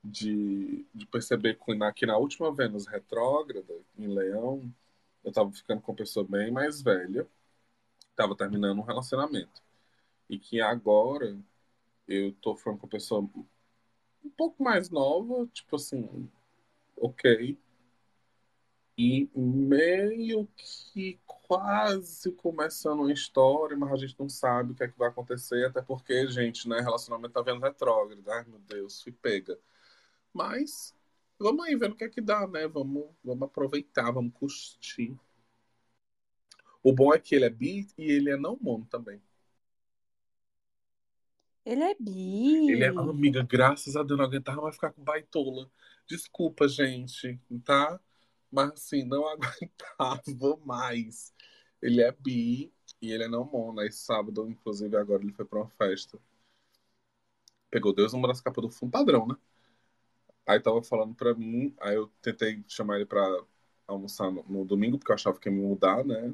de, 0.03 0.85
de 0.93 1.07
perceber 1.07 1.57
que 1.57 1.73
na, 1.73 1.91
que 1.91 2.05
na 2.05 2.15
última 2.15 2.53
Vênus 2.53 2.85
retrógrada, 2.85 3.73
em 3.97 4.07
Leão, 4.07 4.71
eu 5.23 5.31
tava 5.31 5.51
ficando 5.51 5.81
com 5.81 5.91
uma 5.91 5.97
pessoa 5.97 6.23
bem 6.23 6.51
mais 6.51 6.83
velha, 6.83 7.27
tava 8.15 8.35
terminando 8.37 8.77
um 8.77 8.83
relacionamento. 8.83 9.63
E 10.29 10.37
que 10.37 10.61
agora 10.61 11.35
eu 12.07 12.31
tô 12.33 12.55
falando 12.55 12.77
com 12.79 12.85
uma 12.85 12.91
pessoa 12.91 13.27
um 14.25 14.29
pouco 14.29 14.63
mais 14.63 14.89
nova, 14.89 15.47
tipo 15.53 15.75
assim, 15.75 16.29
ok. 16.97 17.57
E 18.97 19.29
meio 19.35 20.47
que 20.55 21.19
quase 21.25 22.31
começando 22.31 23.01
uma 23.01 23.11
história, 23.13 23.77
mas 23.77 23.91
a 23.91 23.97
gente 23.97 24.15
não 24.19 24.29
sabe 24.29 24.71
o 24.71 24.75
que 24.75 24.83
é 24.83 24.87
que 24.87 24.97
vai 24.97 25.09
acontecer, 25.09 25.65
até 25.65 25.81
porque, 25.81 26.27
gente, 26.27 26.67
né, 26.67 26.79
relacionamento 26.79 27.33
tá 27.33 27.41
vendo 27.41 27.61
retrógrado. 27.61 28.23
Ai, 28.31 28.45
meu 28.47 28.59
Deus, 28.59 29.01
fui 29.01 29.11
pega. 29.11 29.59
Mas 30.33 30.95
vamos 31.39 31.65
aí 31.65 31.75
vendo 31.75 31.93
o 31.93 31.95
que 31.95 32.05
é 32.05 32.09
que 32.09 32.21
dá, 32.21 32.47
né? 32.47 32.67
Vamos, 32.67 33.05
vamos 33.23 33.43
aproveitar, 33.43 34.11
vamos 34.11 34.33
curtir. 34.33 35.15
O 36.83 36.93
bom 36.93 37.13
é 37.13 37.19
que 37.19 37.35
ele 37.35 37.45
é 37.45 37.49
bi 37.49 37.87
e 37.97 38.11
ele 38.11 38.29
é 38.31 38.37
não 38.37 38.57
mono 38.61 38.85
também. 38.85 39.21
Ele 41.65 41.83
é 41.83 41.95
bi. 41.99 42.71
Ele 42.71 42.83
é 42.83 42.89
amiga, 42.89 43.41
graças 43.43 43.95
a 43.95 44.03
Deus, 44.03 44.17
não 44.19 44.25
aguentava 44.25 44.61
mais 44.61 44.75
ficar 44.75 44.91
com 44.91 45.03
baitola. 45.03 45.69
Desculpa, 46.07 46.67
gente, 46.67 47.39
tá? 47.63 47.99
Mas 48.51 48.71
assim, 48.73 49.03
não 49.03 49.25
aguentava 49.27 50.57
mais. 50.63 51.33
Ele 51.81 52.01
é 52.01 52.11
bi 52.11 52.71
e 53.01 53.11
ele 53.11 53.23
é 53.23 53.27
não 53.27 53.45
mono. 53.45 53.79
Aí 53.79 53.91
sábado, 53.91 54.47
inclusive, 54.47 54.95
agora 54.95 55.23
ele 55.23 55.33
foi 55.33 55.45
pra 55.45 55.59
uma 55.59 55.69
festa. 55.69 56.19
Pegou 57.71 57.93
Deus 57.93 58.13
numa 58.13 58.27
das 58.27 58.41
capas 58.41 58.61
do 58.61 58.69
fundo 58.69 58.91
padrão, 58.91 59.27
né? 59.27 59.35
Aí 60.47 60.59
tava 60.59 60.81
falando 60.83 61.15
pra 61.15 61.33
mim, 61.33 61.75
aí 61.79 61.95
eu 61.95 62.07
tentei 62.21 62.63
chamar 62.67 62.97
ele 62.97 63.05
pra 63.05 63.23
almoçar 63.87 64.31
no, 64.31 64.43
no 64.47 64.63
domingo, 64.63 64.97
porque 64.99 65.11
eu 65.11 65.15
achava 65.15 65.39
que 65.39 65.49
ia 65.49 65.55
me 65.55 65.61
mudar, 65.61 66.05
né? 66.05 66.33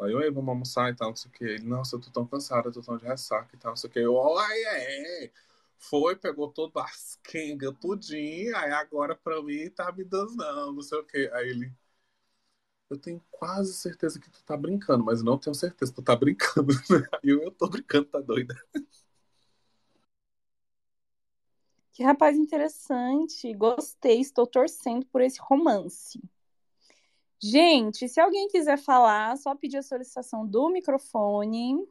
Aí 0.00 0.12
eu, 0.12 0.20
"Ei, 0.22 0.30
vamos 0.30 0.48
almoçar 0.48 0.90
e 0.90 0.96
tal, 0.96 1.10
não 1.10 1.16
sei 1.16 1.30
o 1.30 1.32
que. 1.34 1.44
Ele, 1.44 1.64
nossa, 1.64 1.96
eu 1.96 2.00
tô 2.00 2.10
tão 2.10 2.26
cansada, 2.26 2.68
eu 2.68 2.72
tô 2.72 2.82
tão 2.82 2.96
de 2.98 3.04
ressaca 3.06 3.54
e 3.54 3.58
tal, 3.58 3.70
não 3.72 3.76
sei 3.76 3.90
o 3.90 3.92
que. 3.92 3.98
Eu, 4.00 4.38
ai, 4.38 4.62
é. 4.64 5.30
Foi, 5.78 6.16
pegou 6.16 6.48
todo 6.50 6.78
as 6.78 7.16
quenga, 7.22 7.72
tudinho, 7.72 8.56
aí 8.56 8.72
agora 8.72 9.14
pra 9.16 9.42
mim 9.42 9.68
tá 9.70 9.92
me 9.92 10.04
dando, 10.04 10.34
não, 10.36 10.80
sei 10.82 10.98
o 10.98 11.04
que. 11.04 11.30
Aí 11.34 11.48
ele, 11.50 11.72
eu 12.90 12.98
tenho 12.98 13.20
quase 13.30 13.72
certeza 13.74 14.20
que 14.20 14.30
tu 14.30 14.42
tá 14.44 14.56
brincando, 14.56 15.04
mas 15.04 15.22
não 15.22 15.38
tenho 15.38 15.54
certeza 15.54 15.92
que 15.92 15.96
tu 16.00 16.04
tá 16.04 16.14
brincando. 16.16 16.72
Aí 17.22 17.30
eu, 17.30 17.42
eu 17.42 17.50
tô 17.50 17.68
brincando, 17.68 18.06
tá 18.06 18.20
doida. 18.20 18.54
Que 21.92 22.02
rapaz 22.02 22.36
interessante. 22.36 23.54
Gostei, 23.54 24.20
estou 24.20 24.46
torcendo 24.46 25.06
por 25.06 25.20
esse 25.22 25.40
romance. 25.40 26.20
Gente, 27.42 28.08
se 28.08 28.20
alguém 28.20 28.48
quiser 28.48 28.78
falar, 28.78 29.36
só 29.36 29.54
pedir 29.54 29.78
a 29.78 29.82
solicitação 29.82 30.46
do 30.46 30.68
microfone. 30.70 31.86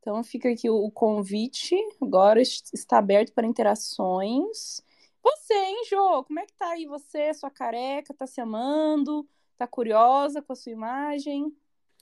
Então 0.00 0.22
fica 0.22 0.50
aqui 0.50 0.68
o 0.68 0.90
convite. 0.90 1.76
Agora 2.00 2.40
está 2.42 2.98
aberto 2.98 3.32
para 3.32 3.46
interações. 3.46 4.82
Você, 5.22 5.54
hein, 5.54 5.84
Jô? 5.88 6.24
Como 6.24 6.40
é 6.40 6.46
que 6.46 6.52
tá 6.54 6.70
aí 6.70 6.86
você, 6.86 7.32
sua 7.32 7.50
careca? 7.50 8.12
Tá 8.12 8.26
se 8.26 8.40
amando? 8.40 9.26
Tá 9.56 9.66
curiosa 9.66 10.42
com 10.42 10.52
a 10.52 10.56
sua 10.56 10.72
imagem? 10.72 11.56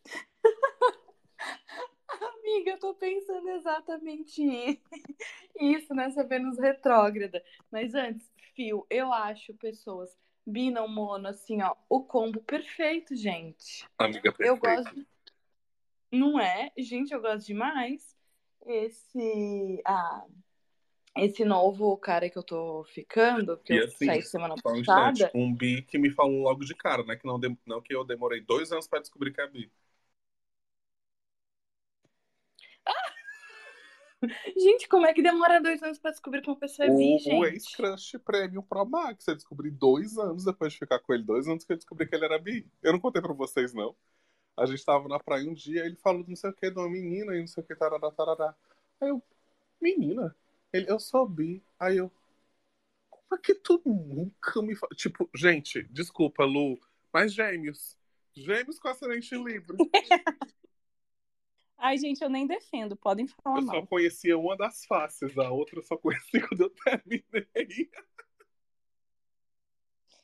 Amiga, 2.09 2.71
eu 2.73 2.79
tô 2.79 2.95
pensando 2.95 3.49
exatamente 3.51 4.43
isso 5.61 5.95
nessa 5.95 6.25
Vênus 6.25 6.59
retrógrada. 6.59 7.43
Mas 7.71 7.95
antes, 7.95 8.27
Fio, 8.55 8.87
eu 8.89 9.13
acho 9.13 9.55
pessoas 9.55 10.17
bi 10.47 10.71
não 10.71 10.89
mono, 10.89 11.29
assim, 11.29 11.63
ó, 11.63 11.75
o 11.89 12.03
combo 12.03 12.41
perfeito, 12.41 13.15
gente. 13.15 13.87
Amiga 13.99 14.33
Eu 14.39 14.57
perfeita. 14.59 14.83
gosto. 14.91 15.07
Não 16.11 16.41
é? 16.41 16.73
Gente, 16.77 17.13
eu 17.13 17.21
gosto 17.21 17.47
demais. 17.47 18.17
Esse. 18.67 19.81
Ah, 19.87 20.25
esse 21.17 21.45
novo 21.45 21.97
cara 21.97 22.29
que 22.31 22.39
eu 22.39 22.43
tô 22.43 22.85
ficando, 22.85 23.57
que 23.59 23.73
E 23.73 23.79
eu 23.79 23.85
assim, 23.85 24.07
saí 24.07 24.23
semana 24.23 24.55
Só 24.57 24.71
um 24.73 24.77
instante, 24.77 25.21
passada. 25.21 25.31
um 25.35 25.55
bi 25.55 25.83
que 25.83 25.99
me 25.99 26.11
falou 26.11 26.43
logo 26.43 26.65
de 26.65 26.75
cara, 26.75 27.03
né? 27.05 27.17
Que 27.17 27.27
não, 27.27 27.39
dem- 27.39 27.59
não 27.67 27.81
que 27.81 27.95
eu 27.95 28.05
demorei 28.05 28.41
dois 28.41 28.73
anos 28.73 28.87
pra 28.89 29.01
descobrir 29.01 29.33
que 29.33 29.41
é 29.41 29.47
bi. 29.47 29.71
Gente, 34.57 34.87
como 34.89 35.07
é 35.07 35.15
que 35.15 35.23
demora 35.23 35.61
dois 35.61 35.83
anos 35.83 35.99
pra 35.99 36.11
descobrir 36.11 36.43
que 36.43 36.49
uma 36.51 36.57
pessoa 36.59 36.87
é 36.87 36.91
bi, 36.91 37.13
O, 37.13 37.17
o 37.17 37.19
gente? 37.19 37.45
ex-crush 37.55 38.19
Premium 38.19 38.63
Pro 38.63 38.85
Max, 38.85 39.27
eu 39.27 39.35
descobri 39.35 39.71
dois 39.71 40.19
anos 40.19 40.45
depois 40.45 40.73
de 40.73 40.79
ficar 40.79 40.99
com 40.99 41.15
ele, 41.15 41.23
dois 41.23 41.49
anos 41.49 41.65
que 41.65 41.73
eu 41.73 41.77
descobri 41.77 42.07
que 42.07 42.15
ele 42.15 42.27
era 42.27 42.39
bi. 42.39 42.67
Eu 42.83 42.93
não 42.93 43.01
contei 43.01 43.23
pra 43.23 43.33
vocês, 43.33 43.73
não. 43.73 43.97
A 44.57 44.67
gente 44.67 44.85
tava 44.85 45.09
na 45.09 45.19
praia 45.19 45.49
um 45.49 45.55
dia, 45.55 45.87
ele 45.87 45.97
falou 45.97 46.25
não 46.29 46.37
sei 46.37 46.51
o 46.51 46.53
que 46.53 46.71
de 46.71 46.79
uma 46.79 46.89
menina 46.91 47.35
e 47.35 47.41
não 47.41 47.47
sei 47.47 47.63
o 47.63 47.67
que, 47.67 47.75
tarará, 47.75 48.11
tarará. 48.11 48.55
Aí 49.01 49.09
eu, 49.09 49.23
menina? 49.81 50.37
Ele, 50.73 50.91
eu 50.91 51.01
sou 51.01 51.27
bi. 51.27 51.63
Aí 51.79 51.97
eu, 51.97 52.11
como 53.09 53.25
Porque 53.31 53.55
tu 53.55 53.81
nunca 53.87 54.61
me 54.61 54.77
fala. 54.77 54.95
Tipo, 54.95 55.31
gente, 55.35 55.83
desculpa, 55.85 56.45
Lu, 56.45 56.79
mas 57.13 57.33
gêmeos. 57.33 57.97
Gêmeos 58.35 58.79
com 58.79 58.89
ascendente 58.89 59.35
livre. 59.35 59.77
Ai, 61.83 61.97
gente, 61.97 62.23
eu 62.23 62.29
nem 62.29 62.47
defendo, 62.47 62.95
podem 62.95 63.27
falar 63.27 63.59
Eu 63.59 63.63
mal. 63.65 63.81
só 63.81 63.87
conhecia 63.87 64.39
uma 64.39 64.55
das 64.55 64.85
faces, 64.85 65.37
a 65.39 65.51
outra 65.51 65.79
eu 65.79 65.83
só 65.83 65.97
conheci 65.97 66.39
quando 66.49 66.61
eu 66.65 66.71
terminei. 66.71 67.91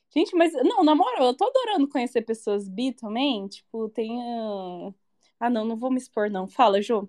Gente, 0.09 0.35
mas 0.35 0.53
não, 0.53 0.83
na 0.83 0.95
moral, 0.95 1.27
eu 1.27 1.35
tô 1.35 1.45
adorando 1.45 1.87
conhecer 1.89 2.21
pessoas 2.21 2.67
bi 2.69 2.93
também. 2.93 3.47
Tipo, 3.47 3.89
tem. 3.89 4.19
ah, 4.21 4.93
Ah, 5.39 5.49
não, 5.49 5.65
não 5.65 5.75
vou 5.75 5.91
me 5.91 5.97
expor, 5.97 6.29
não. 6.29 6.47
Fala, 6.47 6.81
Jô. 6.81 7.07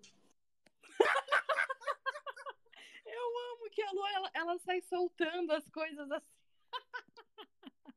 Eu 3.07 3.39
amo 3.53 3.71
que 3.71 3.83
a 3.83 3.91
Lu, 3.93 4.07
ela, 4.15 4.31
ela 4.35 4.59
sai 4.59 4.81
soltando 4.83 5.53
as 5.53 5.69
coisas 5.69 6.11
assim. 6.11 6.27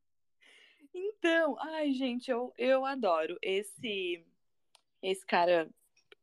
Então, 0.94 1.56
ai, 1.58 1.92
gente, 1.92 2.30
eu, 2.30 2.52
eu 2.58 2.84
adoro 2.84 3.38
esse, 3.40 4.22
esse 5.02 5.24
cara 5.24 5.70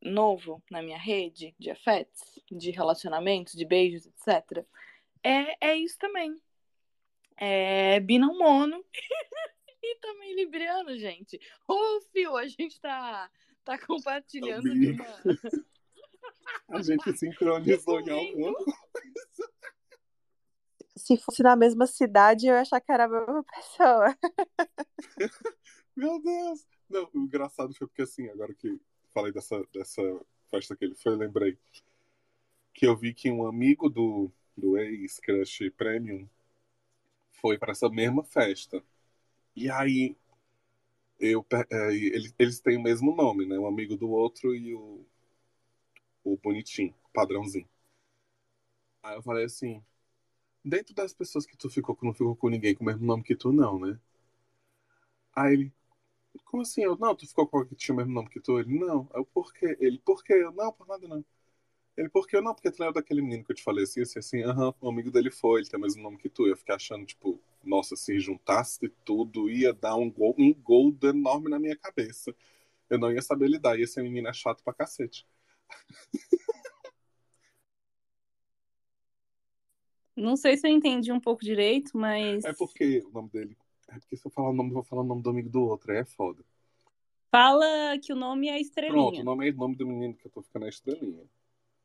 novo 0.02 0.62
na 0.70 0.82
minha 0.82 0.98
rede 0.98 1.54
de 1.58 1.70
afetos, 1.70 2.38
de 2.50 2.70
relacionamentos, 2.70 3.54
de 3.54 3.64
beijos, 3.64 4.06
etc. 4.06 4.64
É, 5.22 5.68
é 5.72 5.76
isso 5.76 5.98
também. 5.98 6.40
É 7.36 8.00
binão 8.00 8.36
mono 8.36 8.84
e 9.82 9.96
também 9.96 10.34
libriano, 10.34 10.96
gente. 10.98 11.40
Ô, 11.66 12.00
Fio, 12.12 12.36
a 12.36 12.46
gente 12.46 12.80
tá, 12.80 13.30
tá 13.64 13.78
compartilhando 13.78 14.64
de 14.64 14.70
Amiga. 14.70 15.04
uma... 15.24 15.34
A 16.68 16.82
gente 16.82 17.16
sincronizou 17.16 18.00
em 18.00 18.10
alguma 18.10 18.54
coisa. 18.54 19.52
Se 20.96 21.16
fosse 21.16 21.42
na 21.42 21.56
mesma 21.56 21.86
cidade, 21.86 22.46
eu 22.46 22.54
ia 22.54 22.60
achar 22.60 22.80
que 22.80 22.92
era 22.92 23.04
a 23.04 23.08
mesma 23.08 23.44
pessoa. 23.44 24.18
Meu 25.96 26.20
Deus! 26.20 26.66
Não, 26.88 27.08
o 27.14 27.18
engraçado 27.18 27.74
foi 27.74 27.86
porque 27.86 28.02
assim, 28.02 28.28
agora 28.28 28.54
que 28.54 28.80
falei 29.12 29.32
dessa, 29.32 29.62
dessa 29.72 30.02
festa 30.50 30.76
que 30.76 30.84
ele 30.84 30.94
foi, 30.94 31.12
eu 31.12 31.18
lembrei 31.18 31.56
que 32.74 32.86
eu 32.86 32.96
vi 32.96 33.12
que 33.14 33.30
um 33.30 33.46
amigo 33.46 33.88
do, 33.88 34.30
do 34.56 34.78
ex-crush 34.78 35.70
Premium 35.76 36.28
foi 37.32 37.58
para 37.58 37.72
essa 37.72 37.88
mesma 37.88 38.24
festa. 38.24 38.82
E 39.56 39.70
aí 39.70 40.16
eu, 41.18 41.44
é, 41.70 41.94
eles, 41.94 42.34
eles 42.38 42.60
têm 42.60 42.78
o 42.78 42.82
mesmo 42.82 43.14
nome, 43.14 43.46
né? 43.46 43.58
Um 43.58 43.66
amigo 43.66 43.96
do 43.96 44.10
outro 44.10 44.54
e 44.54 44.74
o, 44.74 45.04
o 46.24 46.36
bonitinho, 46.38 46.94
padrãozinho. 47.12 47.68
Aí 49.02 49.16
eu 49.16 49.22
falei 49.22 49.44
assim, 49.44 49.82
dentro 50.64 50.94
das 50.94 51.12
pessoas 51.12 51.46
que 51.46 51.56
tu 51.56 51.70
ficou, 51.70 51.96
que 51.96 52.04
não 52.04 52.12
ficou 52.12 52.36
com 52.36 52.48
ninguém 52.48 52.74
com 52.74 52.84
o 52.84 52.86
mesmo 52.86 53.04
nome 53.06 53.22
que 53.22 53.36
tu, 53.36 53.52
não, 53.52 53.78
né? 53.78 53.98
Aí 55.34 55.54
ele, 55.54 55.72
como 56.44 56.62
assim? 56.62 56.82
Eu, 56.82 56.96
não, 56.96 57.14
tu 57.14 57.26
ficou 57.26 57.46
com 57.46 57.58
alguém 57.58 57.70
que 57.70 57.76
tinha 57.84 57.94
o 57.94 57.98
mesmo 57.98 58.12
nome 58.12 58.28
que 58.28 58.40
tu? 58.40 58.58
Ele, 58.58 58.78
não. 58.78 59.08
Eu, 59.14 59.24
por 59.24 59.52
quê? 59.52 59.76
Ele, 59.80 59.98
por 59.98 60.22
quê? 60.22 60.34
Eu, 60.34 60.52
não, 60.52 60.72
por 60.72 60.86
nada 60.86 61.06
não. 61.06 61.24
Ele, 61.96 62.08
por 62.08 62.26
quê? 62.26 62.36
Eu, 62.36 62.42
não, 62.42 62.54
porque 62.54 62.70
tu 62.70 62.80
lembra 62.80 62.94
daquele 63.00 63.22
menino 63.22 63.44
que 63.44 63.52
eu 63.52 63.56
te 63.56 63.62
falei 63.62 63.84
assim, 63.84 64.02
assim, 64.02 64.18
assim, 64.18 64.42
aham, 64.42 64.74
o 64.80 64.88
amigo 64.88 65.10
dele 65.10 65.30
foi, 65.30 65.60
ele 65.60 65.68
tem 65.68 65.78
o 65.78 65.82
mesmo 65.82 66.02
nome 66.02 66.18
que 66.18 66.28
tu. 66.28 66.46
Eu 66.46 66.56
fiquei 66.56 66.74
achando, 66.74 67.04
tipo, 67.04 67.40
nossa, 67.62 67.96
se 67.96 68.18
juntasse 68.20 68.88
tudo, 69.04 69.50
ia 69.50 69.72
dar 69.72 69.96
um 69.96 70.10
gol, 70.10 70.34
um 70.38 70.52
gol 70.54 70.96
enorme 71.02 71.50
na 71.50 71.58
minha 71.58 71.76
cabeça. 71.76 72.34
Eu 72.88 72.98
não 72.98 73.12
ia 73.12 73.22
saber 73.22 73.48
lidar, 73.48 73.78
ia 73.78 73.86
ser 73.86 74.02
menina 74.02 74.32
chato 74.32 74.62
pra 74.64 74.74
cacete. 74.74 75.26
Não 80.16 80.36
sei 80.36 80.56
se 80.56 80.66
eu 80.66 80.72
entendi 80.72 81.12
um 81.12 81.20
pouco 81.20 81.42
direito, 81.42 81.96
mas. 81.96 82.44
É 82.44 82.52
porque 82.52 83.02
o 83.06 83.10
nome 83.10 83.30
dele. 83.30 83.56
É 83.90 83.98
porque 83.98 84.16
se 84.16 84.26
eu 84.26 84.30
falar 84.30 84.50
o 84.50 84.52
nome, 84.52 84.70
eu 84.70 84.74
vou 84.74 84.82
falar 84.82 85.02
o 85.02 85.06
nome 85.06 85.22
do 85.22 85.30
amigo 85.30 85.48
do 85.50 85.62
outro, 85.62 85.92
aí 85.92 85.98
é 85.98 86.04
foda. 86.04 86.42
Fala 87.30 87.98
que 87.98 88.12
o 88.12 88.16
nome 88.16 88.48
é 88.48 88.58
Pronto, 88.86 89.20
o 89.20 89.22
Estrelinha. 89.22 89.24
nome 89.24 89.48
é 89.48 89.52
o 89.52 89.56
nome 89.56 89.76
do 89.76 89.86
menino 89.86 90.14
que 90.14 90.26
eu 90.26 90.30
tô 90.30 90.42
ficando 90.42 90.66
é 90.66 90.68
Estrelinha. 90.68 91.24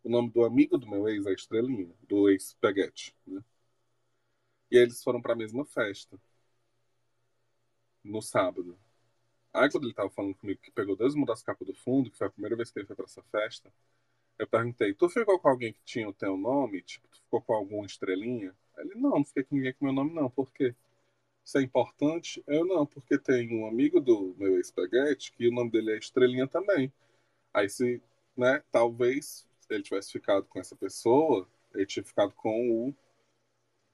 O 0.03 0.09
nome 0.09 0.29
do 0.29 0.43
amigo 0.43 0.77
do 0.77 0.87
meu 0.87 1.07
ex 1.07 1.25
é 1.25 1.33
Estrelinha, 1.33 1.91
do 2.07 2.29
ex-Peguete, 2.29 3.15
né? 3.25 3.43
E 4.71 4.77
aí 4.77 4.83
eles 4.83 5.03
foram 5.03 5.21
pra 5.21 5.35
mesma 5.35 5.65
festa. 5.65 6.19
No 8.03 8.21
sábado. 8.21 8.77
Aí 9.53 9.69
quando 9.71 9.85
ele 9.85 9.93
tava 9.93 10.09
falando 10.09 10.35
comigo 10.35 10.59
que 10.61 10.71
pegou 10.71 10.95
dois 10.95 11.15
mudas 11.15 11.41
capas 11.41 11.67
do 11.67 11.73
fundo, 11.73 12.11
que 12.11 12.17
foi 12.17 12.27
a 12.27 12.31
primeira 12.31 12.55
vez 12.55 12.71
que 12.71 12.79
ele 12.79 12.87
foi 12.87 12.95
pra 12.95 13.05
essa 13.05 13.23
festa, 13.23 13.71
eu 14.37 14.47
perguntei, 14.47 14.93
tu 14.93 15.09
ficou 15.09 15.39
com 15.39 15.49
alguém 15.49 15.73
que 15.73 15.81
tinha 15.85 16.07
o 16.09 16.13
teu 16.13 16.37
nome? 16.37 16.81
Tipo, 16.83 17.07
tu 17.09 17.17
ficou 17.21 17.41
com 17.41 17.53
alguma 17.53 17.85
estrelinha? 17.85 18.55
Ele, 18.77 18.95
não, 18.95 19.11
não 19.11 19.25
fiquei 19.25 19.43
com 19.43 19.55
ninguém 19.55 19.73
com 19.73 19.85
meu 19.85 19.93
nome, 19.93 20.13
não. 20.13 20.29
Por 20.29 20.51
quê? 20.51 20.75
Isso 21.45 21.59
é 21.59 21.61
importante? 21.61 22.43
Eu 22.47 22.65
não, 22.65 22.87
porque 22.87 23.19
tem 23.19 23.55
um 23.55 23.67
amigo 23.67 24.01
do 24.01 24.33
meu 24.37 24.57
ex-peguete 24.57 25.31
que 25.31 25.47
o 25.47 25.51
nome 25.51 25.69
dele 25.69 25.91
é 25.91 25.97
Estrelinha 25.97 26.47
também. 26.47 26.91
Aí 27.53 27.69
se, 27.69 28.01
né, 28.35 28.63
talvez 28.71 29.47
ele 29.69 29.83
tivesse 29.83 30.11
ficado 30.11 30.45
com 30.47 30.59
essa 30.59 30.75
pessoa, 30.75 31.47
ele 31.75 31.85
tinha 31.85 32.03
ficado 32.03 32.31
com 32.33 32.93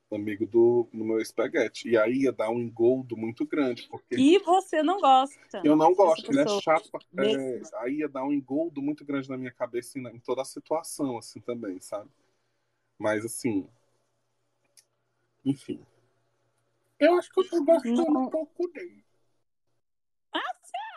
o 0.10 0.16
amigo 0.16 0.46
do, 0.46 0.88
do 0.94 1.04
meu 1.04 1.20
ex-peguete. 1.20 1.90
E 1.90 1.98
aí 1.98 2.24
ia 2.24 2.32
dar 2.32 2.50
um 2.50 2.60
engoldo 2.60 3.18
muito 3.18 3.46
grande, 3.46 3.86
porque 3.90 4.16
E 4.16 4.40
você 4.40 4.82
não 4.82 5.02
gosta. 5.02 5.62
eu 5.64 5.76
não 5.76 5.94
gosto, 5.94 6.32
ele 6.32 6.42
é 6.42 6.48
chato. 6.62 6.90
é, 7.18 7.62
aí 7.82 7.98
ia 7.98 8.08
dar 8.08 8.24
um 8.24 8.32
engoldo 8.32 8.82
muito 8.82 9.04
grande 9.04 9.30
na 9.30 9.38
minha 9.38 9.52
cabeça 9.52 10.00
e 10.00 10.02
em 10.02 10.20
toda 10.20 10.42
a 10.42 10.46
situação, 10.46 11.18
assim, 11.18 11.42
também, 11.42 11.82
sabe? 11.82 12.10
Mas, 12.98 13.26
assim. 13.26 13.68
Enfim. 15.44 15.86
Eu 17.02 17.18
acho 17.18 17.30
que 17.32 17.40
eu 17.40 17.50
tô 17.50 17.64
gostando 17.64 18.12
Não. 18.12 18.24
um 18.24 18.30
pouco 18.30 18.68
dele. 18.68 19.04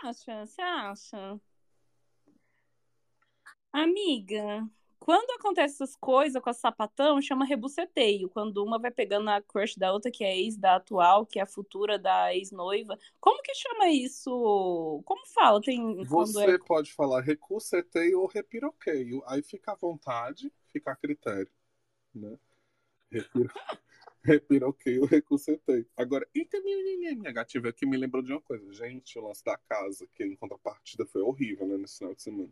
Você 0.04 0.06
acha? 0.06 0.46
Você 0.46 0.60
acha? 0.60 1.40
Amiga, 3.72 4.68
quando 5.00 5.30
acontece 5.32 5.74
essas 5.74 5.96
coisas 5.96 6.40
com 6.40 6.50
a 6.50 6.54
sapatão, 6.54 7.20
chama 7.20 7.44
rebuceteio. 7.44 8.28
Quando 8.28 8.62
uma 8.62 8.78
vai 8.78 8.90
pegando 8.90 9.28
a 9.30 9.40
crush 9.40 9.76
da 9.76 9.92
outra, 9.92 10.10
que 10.10 10.22
é 10.22 10.38
ex 10.38 10.56
da 10.56 10.76
atual, 10.76 11.26
que 11.26 11.38
é 11.38 11.42
a 11.42 11.46
futura 11.46 11.98
da 11.98 12.34
ex-noiva. 12.34 12.98
Como 13.20 13.42
que 13.42 13.54
chama 13.54 13.88
isso? 13.88 15.02
Como 15.04 15.26
fala? 15.26 15.60
Tem 15.60 15.96
quando 16.06 16.32
Você 16.32 16.54
é. 16.54 16.58
pode 16.58 16.92
falar 16.92 17.20
recurseteio 17.22 18.20
ou 18.20 18.26
repiroqueio. 18.26 19.22
Aí 19.26 19.42
fica 19.42 19.72
à 19.72 19.74
vontade, 19.76 20.52
fica 20.68 20.92
a 20.92 20.96
critério. 20.96 21.50
Né? 22.14 22.38
Repiro... 23.10 23.50
Repiroqueio, 24.24 25.04
recurseteio. 25.04 25.86
Agora, 25.94 26.26
eita, 26.34 26.58
minha, 26.62 27.14
minha, 27.14 27.32
gativa 27.32 27.68
aqui 27.68 27.84
me 27.84 27.96
lembrou 27.96 28.22
de 28.22 28.32
uma 28.32 28.40
coisa. 28.40 28.72
Gente, 28.72 29.18
o 29.18 29.26
lance 29.26 29.44
da 29.44 29.58
casa, 29.58 30.06
que 30.14 30.24
em 30.24 30.34
contrapartida 30.34 31.04
foi 31.04 31.20
horrível, 31.20 31.66
né, 31.66 31.76
nesse 31.76 31.98
final 31.98 32.14
de 32.14 32.22
semana. 32.22 32.50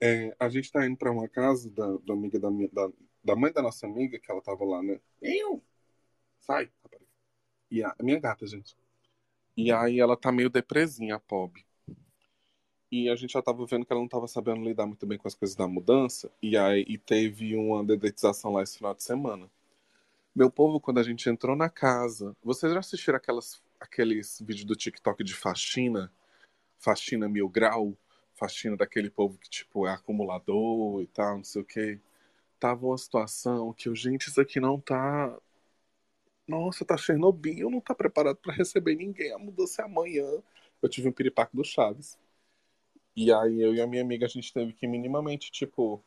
É, 0.00 0.34
a 0.40 0.48
gente 0.48 0.72
tá 0.72 0.86
indo 0.86 0.96
pra 0.96 1.12
uma 1.12 1.28
casa 1.28 1.70
da, 1.70 1.86
da 1.98 2.14
amiga 2.14 2.40
da, 2.40 2.50
minha, 2.50 2.70
da, 2.72 2.90
da 3.22 3.36
mãe 3.36 3.52
da 3.52 3.60
nossa 3.60 3.86
amiga, 3.86 4.18
que 4.18 4.30
ela 4.30 4.40
tava 4.40 4.64
lá, 4.64 4.82
né? 4.82 4.98
Eu! 5.20 5.62
Sai, 6.38 6.70
rapariga. 6.82 7.10
E 7.70 7.84
a, 7.84 7.94
a 7.98 8.02
minha 8.02 8.18
gata, 8.18 8.46
gente. 8.46 8.74
E 9.54 9.70
aí 9.70 10.00
ela 10.00 10.16
tá 10.16 10.32
meio 10.32 10.48
depresinha, 10.48 11.16
a 11.16 11.20
pobre. 11.20 11.66
E 12.90 13.10
a 13.10 13.14
gente 13.14 13.34
já 13.34 13.42
tava 13.42 13.64
vendo 13.66 13.84
que 13.84 13.92
ela 13.92 14.00
não 14.00 14.08
tava 14.08 14.26
sabendo 14.26 14.64
lidar 14.64 14.86
muito 14.86 15.06
bem 15.06 15.18
com 15.18 15.28
as 15.28 15.34
coisas 15.34 15.54
da 15.54 15.68
mudança. 15.68 16.32
E 16.42 16.56
aí 16.56 16.84
e 16.88 16.96
teve 16.96 17.54
uma 17.54 17.84
dedetização 17.84 18.52
lá 18.52 18.62
esse 18.62 18.78
final 18.78 18.94
de 18.94 19.02
semana. 19.02 19.50
Meu 20.34 20.48
povo, 20.48 20.80
quando 20.80 20.98
a 20.98 21.02
gente 21.02 21.28
entrou 21.28 21.56
na 21.56 21.68
casa, 21.68 22.36
vocês 22.42 22.72
já 22.72 22.78
assistiram 22.78 23.16
aquelas, 23.16 23.60
aqueles 23.80 24.40
vídeos 24.40 24.64
do 24.64 24.76
TikTok 24.76 25.24
de 25.24 25.34
faxina? 25.34 26.12
Faxina 26.78 27.28
mil 27.28 27.48
grau? 27.48 27.96
Faxina 28.34 28.76
daquele 28.76 29.10
povo 29.10 29.36
que, 29.38 29.50
tipo, 29.50 29.86
é 29.88 29.90
acumulador 29.90 31.02
e 31.02 31.06
tal, 31.08 31.38
não 31.38 31.44
sei 31.44 31.62
o 31.62 31.64
quê. 31.64 32.00
Tava 32.60 32.86
uma 32.86 32.96
situação 32.96 33.72
que 33.72 33.92
gente, 33.94 34.28
isso 34.28 34.40
aqui 34.40 34.60
não 34.60 34.80
tá. 34.80 35.36
Nossa, 36.46 36.84
tá 36.84 36.96
Chernobyl, 36.96 37.68
não 37.68 37.80
tá 37.80 37.94
preparado 37.94 38.36
pra 38.36 38.54
receber 38.54 38.94
ninguém. 38.94 39.32
A 39.32 39.38
mudança 39.38 39.82
é 39.82 39.84
amanhã. 39.84 40.26
Eu 40.80 40.88
tive 40.88 41.08
um 41.08 41.12
piripaque 41.12 41.56
do 41.56 41.64
Chaves. 41.64 42.16
E 43.16 43.32
aí 43.32 43.60
eu 43.60 43.74
e 43.74 43.80
a 43.80 43.86
minha 43.86 44.02
amiga, 44.02 44.26
a 44.26 44.28
gente 44.28 44.52
teve 44.52 44.72
que 44.72 44.86
minimamente, 44.86 45.50
tipo, 45.50 46.02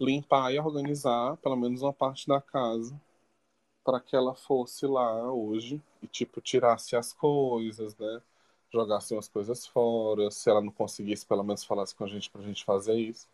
limpar 0.00 0.52
e 0.52 0.58
organizar 0.58 1.36
pelo 1.38 1.56
menos 1.56 1.82
uma 1.82 1.92
parte 1.92 2.26
da 2.28 2.40
casa 2.40 2.98
para 3.84 4.00
que 4.00 4.16
ela 4.16 4.34
fosse 4.34 4.86
lá 4.86 5.32
hoje 5.32 5.80
e, 6.02 6.06
tipo, 6.08 6.40
tirasse 6.40 6.96
as 6.96 7.12
coisas, 7.12 7.96
né? 7.96 8.22
Jogasse 8.72 9.14
umas 9.14 9.28
coisas 9.28 9.66
fora. 9.66 10.30
Se 10.30 10.50
ela 10.50 10.60
não 10.60 10.72
conseguisse, 10.72 11.24
pelo 11.26 11.44
menos 11.44 11.64
falasse 11.64 11.94
com 11.94 12.04
a 12.04 12.08
gente 12.08 12.30
pra 12.30 12.42
gente 12.42 12.64
fazer 12.64 12.94
isso. 12.96 13.28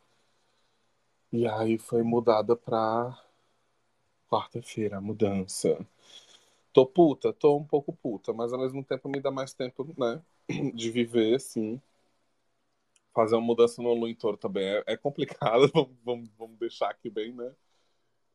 E 1.33 1.49
aí 1.49 1.79
foi 1.79 2.03
mudada 2.03 2.55
pra 2.55 3.19
quarta-feira, 4.29 4.99
a 4.99 5.01
mudança. 5.01 5.79
Tô 6.73 6.87
puta, 6.87 7.33
tô 7.33 7.57
um 7.59 7.65
pouco 7.65 7.93
puta, 7.93 8.33
mas 8.33 8.53
ao 8.53 8.61
mesmo 8.61 8.85
tempo 8.85 9.09
me 9.09 9.21
dá 9.21 9.31
mais 9.31 9.55
tempo, 9.55 9.87
né? 9.99 10.23
De 10.75 10.91
viver, 10.91 11.37
assim. 11.37 11.81
Fazer 13.15 13.37
uma 13.37 13.43
mudança 13.47 13.83
no 13.83 13.93
Lu 13.95 14.09
em 14.09 14.15
Touro 14.15 14.37
também 14.37 14.65
é, 14.65 14.85
é 14.89 14.97
complicado, 14.97 15.71
vamos, 15.75 15.97
vamos, 16.05 16.31
vamos 16.39 16.59
deixar 16.59 16.91
aqui 16.91 17.11
bem, 17.11 17.33
né? 17.33 17.55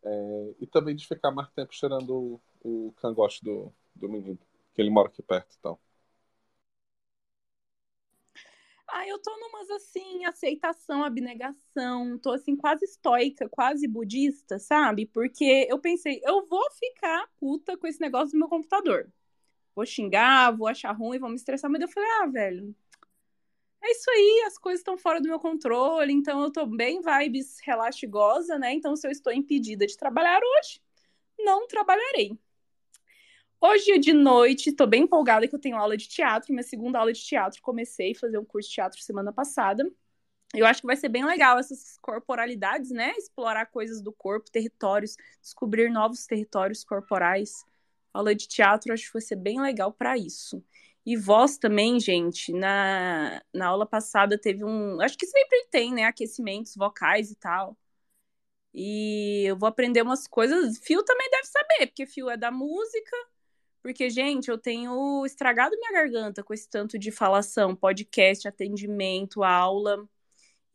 É, 0.03 0.55
e 0.61 0.67
também 0.67 0.95
de 0.95 1.07
ficar 1.07 1.31
mais 1.31 1.49
tempo 1.51 1.73
cheirando 1.73 2.41
o, 2.63 2.87
o 2.89 2.93
cangote 2.93 3.43
do, 3.43 3.73
do 3.95 4.09
menino, 4.09 4.39
que 4.73 4.81
ele 4.81 4.89
mora 4.89 5.09
aqui 5.09 5.21
perto 5.23 5.55
e 5.55 5.59
tal. 5.59 5.79
Ah, 8.89 9.05
eu 9.07 9.19
tô 9.21 9.35
numas 9.37 9.69
assim, 9.71 10.23
aceitação, 10.25 11.03
abnegação, 11.03 12.17
tô 12.19 12.31
assim 12.31 12.55
quase 12.55 12.85
estoica, 12.85 13.49
quase 13.49 13.85
budista, 13.87 14.59
sabe? 14.59 15.05
Porque 15.05 15.67
eu 15.69 15.77
pensei, 15.79 16.21
eu 16.23 16.47
vou 16.47 16.63
ficar 16.71 17.27
puta 17.37 17.77
com 17.77 17.85
esse 17.87 17.99
negócio 17.99 18.31
do 18.31 18.39
meu 18.39 18.47
computador. 18.47 19.11
Vou 19.75 19.85
xingar, 19.85 20.51
vou 20.57 20.67
achar 20.67 20.91
ruim, 20.93 21.19
vou 21.19 21.29
me 21.29 21.35
estressar, 21.35 21.71
mas 21.71 21.81
eu 21.81 21.87
falei, 21.89 22.09
ah, 22.21 22.27
velho, 22.27 22.75
é 23.88 23.91
isso 23.91 24.10
aí, 24.10 24.43
as 24.45 24.58
coisas 24.58 24.82
estão 24.82 24.97
fora 24.97 25.21
do 25.21 25.28
meu 25.28 25.39
controle, 25.39 26.12
então 26.13 26.41
eu 26.43 26.52
tô 26.52 26.65
bem 26.65 27.02
vibes 27.02 27.60
relaxigosa, 27.63 28.58
né? 28.60 28.73
Então 28.73 28.95
se 28.95 29.08
eu 29.08 29.12
estou 29.12 29.32
impedida 29.32 29.88
de 29.88 29.97
trabalhar 29.97 30.41
hoje, 30.43 30.82
não 31.39 31.67
trabalharei. 31.67 32.38
Hoje 33.60 33.97
de 33.97 34.13
noite, 34.13 34.69
estou 34.69 34.86
bem 34.86 35.04
empolgada 35.04 35.47
que 35.47 35.56
eu 35.56 35.60
tenho 35.60 35.78
aula 35.78 35.97
de 35.97 36.08
teatro, 36.08 36.54
minha 36.54 36.63
segunda 36.63 37.00
aula 37.00 37.12
de 37.12 37.21
teatro. 37.21 37.62
Comecei 37.62 38.12
a 38.12 38.15
fazer 38.15 38.38
um 38.38 38.45
curso 38.45 38.69
de 38.69 38.76
teatro 38.76 39.02
semana 39.02 39.34
passada. 39.34 39.84
Eu 40.54 40.65
acho 40.65 40.82
que 40.82 40.88
vai 40.88 40.95
ser 40.95 41.10
bem 41.10 41.26
legal 41.26 41.58
essas 41.58 41.97
corporalidades, 42.02 42.91
né? 42.91 43.13
Explorar 43.17 43.65
coisas 43.65 44.02
do 44.02 44.13
corpo, 44.13 44.52
territórios, 44.52 45.17
descobrir 45.41 45.89
novos 45.89 46.26
territórios 46.28 46.84
corporais. 46.84 47.65
aula 48.13 48.36
de 48.36 48.47
teatro 48.47 48.93
acho 48.93 49.08
que 49.08 49.13
vai 49.13 49.21
ser 49.21 49.36
bem 49.36 49.60
legal 49.60 49.91
para 49.91 50.17
isso. 50.17 50.63
E 51.08 51.15
voz 51.15 51.58
também, 51.58 52.02
gente. 52.02 52.52
Na, 52.52 53.41
na 53.54 53.67
aula 53.67 53.86
passada 53.86 54.38
teve 54.38 54.65
um. 54.65 55.00
Acho 55.00 55.17
que 55.17 55.26
sempre 55.26 55.65
tem, 55.72 55.93
né? 55.93 56.04
Aquecimentos 56.04 56.76
vocais 56.76 57.32
e 57.32 57.36
tal. 57.36 57.78
E 58.74 59.46
eu 59.46 59.56
vou 59.56 59.70
aprender 59.70 60.02
umas 60.02 60.28
coisas. 60.28 60.78
Fio 60.80 61.02
também 61.06 61.30
deve 61.32 61.46
saber, 61.46 61.88
porque 61.88 62.06
Fio 62.06 62.30
é 62.30 62.36
da 62.36 62.52
música. 62.52 63.15
Porque, 63.82 64.10
gente, 64.10 64.50
eu 64.50 64.58
tenho 64.58 65.26
estragado 65.26 65.78
minha 65.78 65.93
garganta 65.93 66.43
com 66.43 66.54
esse 66.54 66.70
tanto 66.70 67.00
de 67.00 67.10
falação, 67.10 67.74
podcast, 67.74 68.46
atendimento, 68.46 69.46
aula. 69.46 70.06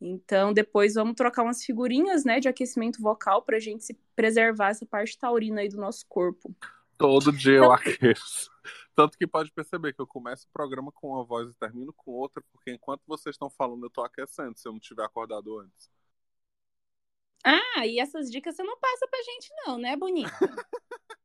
Então, 0.01 0.51
depois 0.51 0.95
vamos 0.95 1.13
trocar 1.13 1.43
umas 1.43 1.63
figurinhas, 1.63 2.25
né, 2.25 2.39
de 2.39 2.49
aquecimento 2.49 2.99
vocal 2.99 3.43
pra 3.43 3.59
gente 3.59 3.83
se 3.83 3.93
preservar 4.15 4.69
essa 4.69 4.85
parte 4.85 5.15
taurina 5.15 5.61
aí 5.61 5.69
do 5.69 5.77
nosso 5.77 6.07
corpo. 6.09 6.55
Todo 6.97 7.31
dia 7.31 7.57
eu 7.57 7.71
aqueço. 7.71 8.51
Tanto 8.95 9.17
que 9.17 9.25
pode 9.25 9.51
perceber 9.51 9.93
que 9.93 10.01
eu 10.01 10.07
começo 10.07 10.47
o 10.47 10.51
programa 10.51 10.91
com 10.91 11.09
uma 11.09 11.23
voz 11.23 11.49
e 11.49 11.53
termino 11.55 11.91
com 11.93 12.11
outra, 12.11 12.43
porque 12.51 12.71
enquanto 12.71 13.01
vocês 13.07 13.33
estão 13.33 13.49
falando, 13.49 13.85
eu 13.85 13.89
tô 13.89 14.01
aquecendo, 14.01 14.57
se 14.57 14.67
eu 14.67 14.71
não 14.71 14.79
tiver 14.79 15.03
acordado 15.03 15.59
antes. 15.59 15.91
Ah, 17.43 17.85
e 17.85 17.99
essas 17.99 18.29
dicas 18.29 18.55
você 18.55 18.63
não 18.63 18.77
passa 18.79 19.07
pra 19.07 19.21
gente, 19.21 19.49
não, 19.65 19.77
né, 19.77 19.95
bonita? 19.95 20.31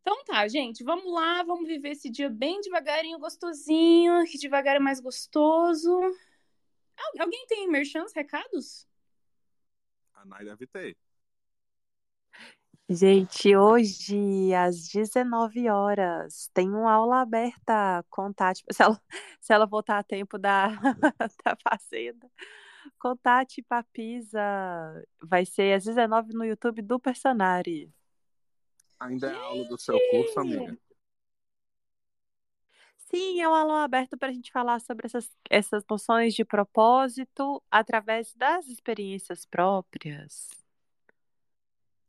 Então 0.00 0.24
tá, 0.24 0.48
gente, 0.48 0.82
vamos 0.82 1.12
lá, 1.12 1.42
vamos 1.42 1.68
viver 1.68 1.90
esse 1.90 2.08
dia 2.08 2.30
bem 2.30 2.62
devagarinho, 2.62 3.18
gostosinho, 3.18 4.24
que 4.24 4.38
devagar 4.38 4.76
é 4.76 4.78
mais 4.78 5.00
gostoso. 5.00 6.00
Alguém 7.18 7.44
tem 7.46 7.68
merchans, 7.68 8.14
recados? 8.14 8.88
A 10.14 10.24
Nai 10.24 10.46
deve 10.46 10.66
ter. 10.66 10.96
Gente, 12.90 13.54
hoje, 13.54 14.54
às 14.54 14.88
19 14.88 15.68
horas, 15.68 16.50
tem 16.54 16.70
uma 16.70 16.90
aula 16.90 17.20
aberta 17.20 18.02
com 18.08 18.32
Tati. 18.32 18.64
Se 18.72 18.82
ela, 18.82 19.02
se 19.42 19.52
ela 19.52 19.66
voltar 19.66 19.98
a 19.98 20.02
tempo 20.02 20.38
da, 20.38 20.68
da 21.44 21.54
Fazenda. 21.62 22.30
Com 22.98 23.14
Tati 23.14 23.62
Papisa. 23.62 24.40
Vai 25.22 25.44
ser 25.44 25.74
às 25.74 25.84
19 25.84 26.32
no 26.32 26.46
YouTube 26.46 26.80
do 26.80 26.98
Personari. 26.98 27.92
Ainda 28.98 29.30
é 29.32 29.34
aula 29.34 29.64
do 29.68 29.76
seu 29.76 29.98
curso, 30.10 30.40
amiga? 30.40 30.78
Sim, 32.96 33.40
é 33.42 33.48
um 33.48 33.54
aula 33.54 33.84
aberto 33.84 34.16
para 34.16 34.28
a 34.28 34.32
gente 34.32 34.50
falar 34.50 34.80
sobre 34.80 35.06
essas, 35.06 35.30
essas 35.50 35.84
noções 35.88 36.34
de 36.34 36.44
propósito 36.44 37.62
através 37.70 38.34
das 38.34 38.66
experiências 38.66 39.44
próprias. 39.44 40.67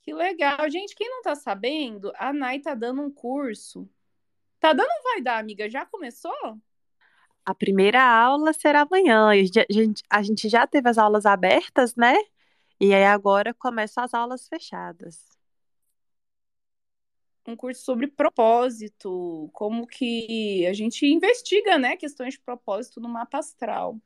Que 0.10 0.14
legal. 0.16 0.68
Gente, 0.72 0.96
quem 0.96 1.08
não 1.08 1.22
tá 1.22 1.36
sabendo, 1.36 2.12
a 2.16 2.34
Nai 2.34 2.60
tá 2.60 2.74
dando 2.74 3.00
um 3.00 3.12
curso. 3.12 3.88
Tá 4.60 4.74
dando 4.74 4.90
ou 4.90 5.04
vai 5.04 5.22
dar, 5.22 5.38
amiga? 5.38 5.70
Já 5.70 5.86
começou? 5.86 6.34
A 7.46 7.54
primeira 7.54 8.02
aula 8.04 8.52
será 8.52 8.82
amanhã. 8.82 9.28
A 9.28 9.36
gente, 9.36 10.04
a 10.10 10.24
gente 10.24 10.50
já 10.50 10.66
teve 10.66 10.90
as 10.90 10.98
aulas 10.98 11.28
abertas, 11.28 11.96
né? 11.96 12.16
E 12.80 12.92
aí 12.92 13.06
agora 13.06 13.54
começam 13.54 14.04
as 14.04 14.16
aulas 14.16 14.48
fechadas 14.48 15.30
um 17.48 17.56
curso 17.56 17.84
sobre 17.84 18.06
propósito, 18.08 19.50
como 19.54 19.88
que 19.88 20.68
a 20.68 20.74
gente 20.74 21.04
investiga, 21.08 21.80
né, 21.80 21.98
questões 21.98 22.36
de 22.36 22.40
propósito 22.40 23.02
no 23.02 23.10
mapa 23.10 23.40
astral. 23.40 24.00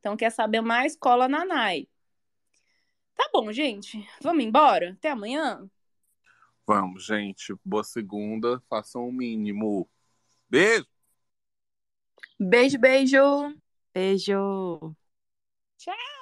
Então, 0.00 0.16
quer 0.16 0.30
saber 0.30 0.60
mais? 0.62 0.96
Cola 0.96 1.28
na 1.28 1.44
NAI. 1.44 1.88
Tá 3.16 3.28
bom, 3.32 3.50
gente. 3.52 4.06
Vamos 4.22 4.44
embora? 4.44 4.92
Até 4.92 5.10
amanhã? 5.10 5.68
Vamos, 6.66 7.04
gente. 7.06 7.54
Boa 7.64 7.84
segunda. 7.84 8.60
Façam 8.68 9.08
o 9.08 9.12
mínimo. 9.12 9.88
Beijo! 10.48 10.86
Beijo, 12.38 12.78
beijo! 12.78 13.18
Beijo! 13.94 14.94
Tchau! 15.78 16.15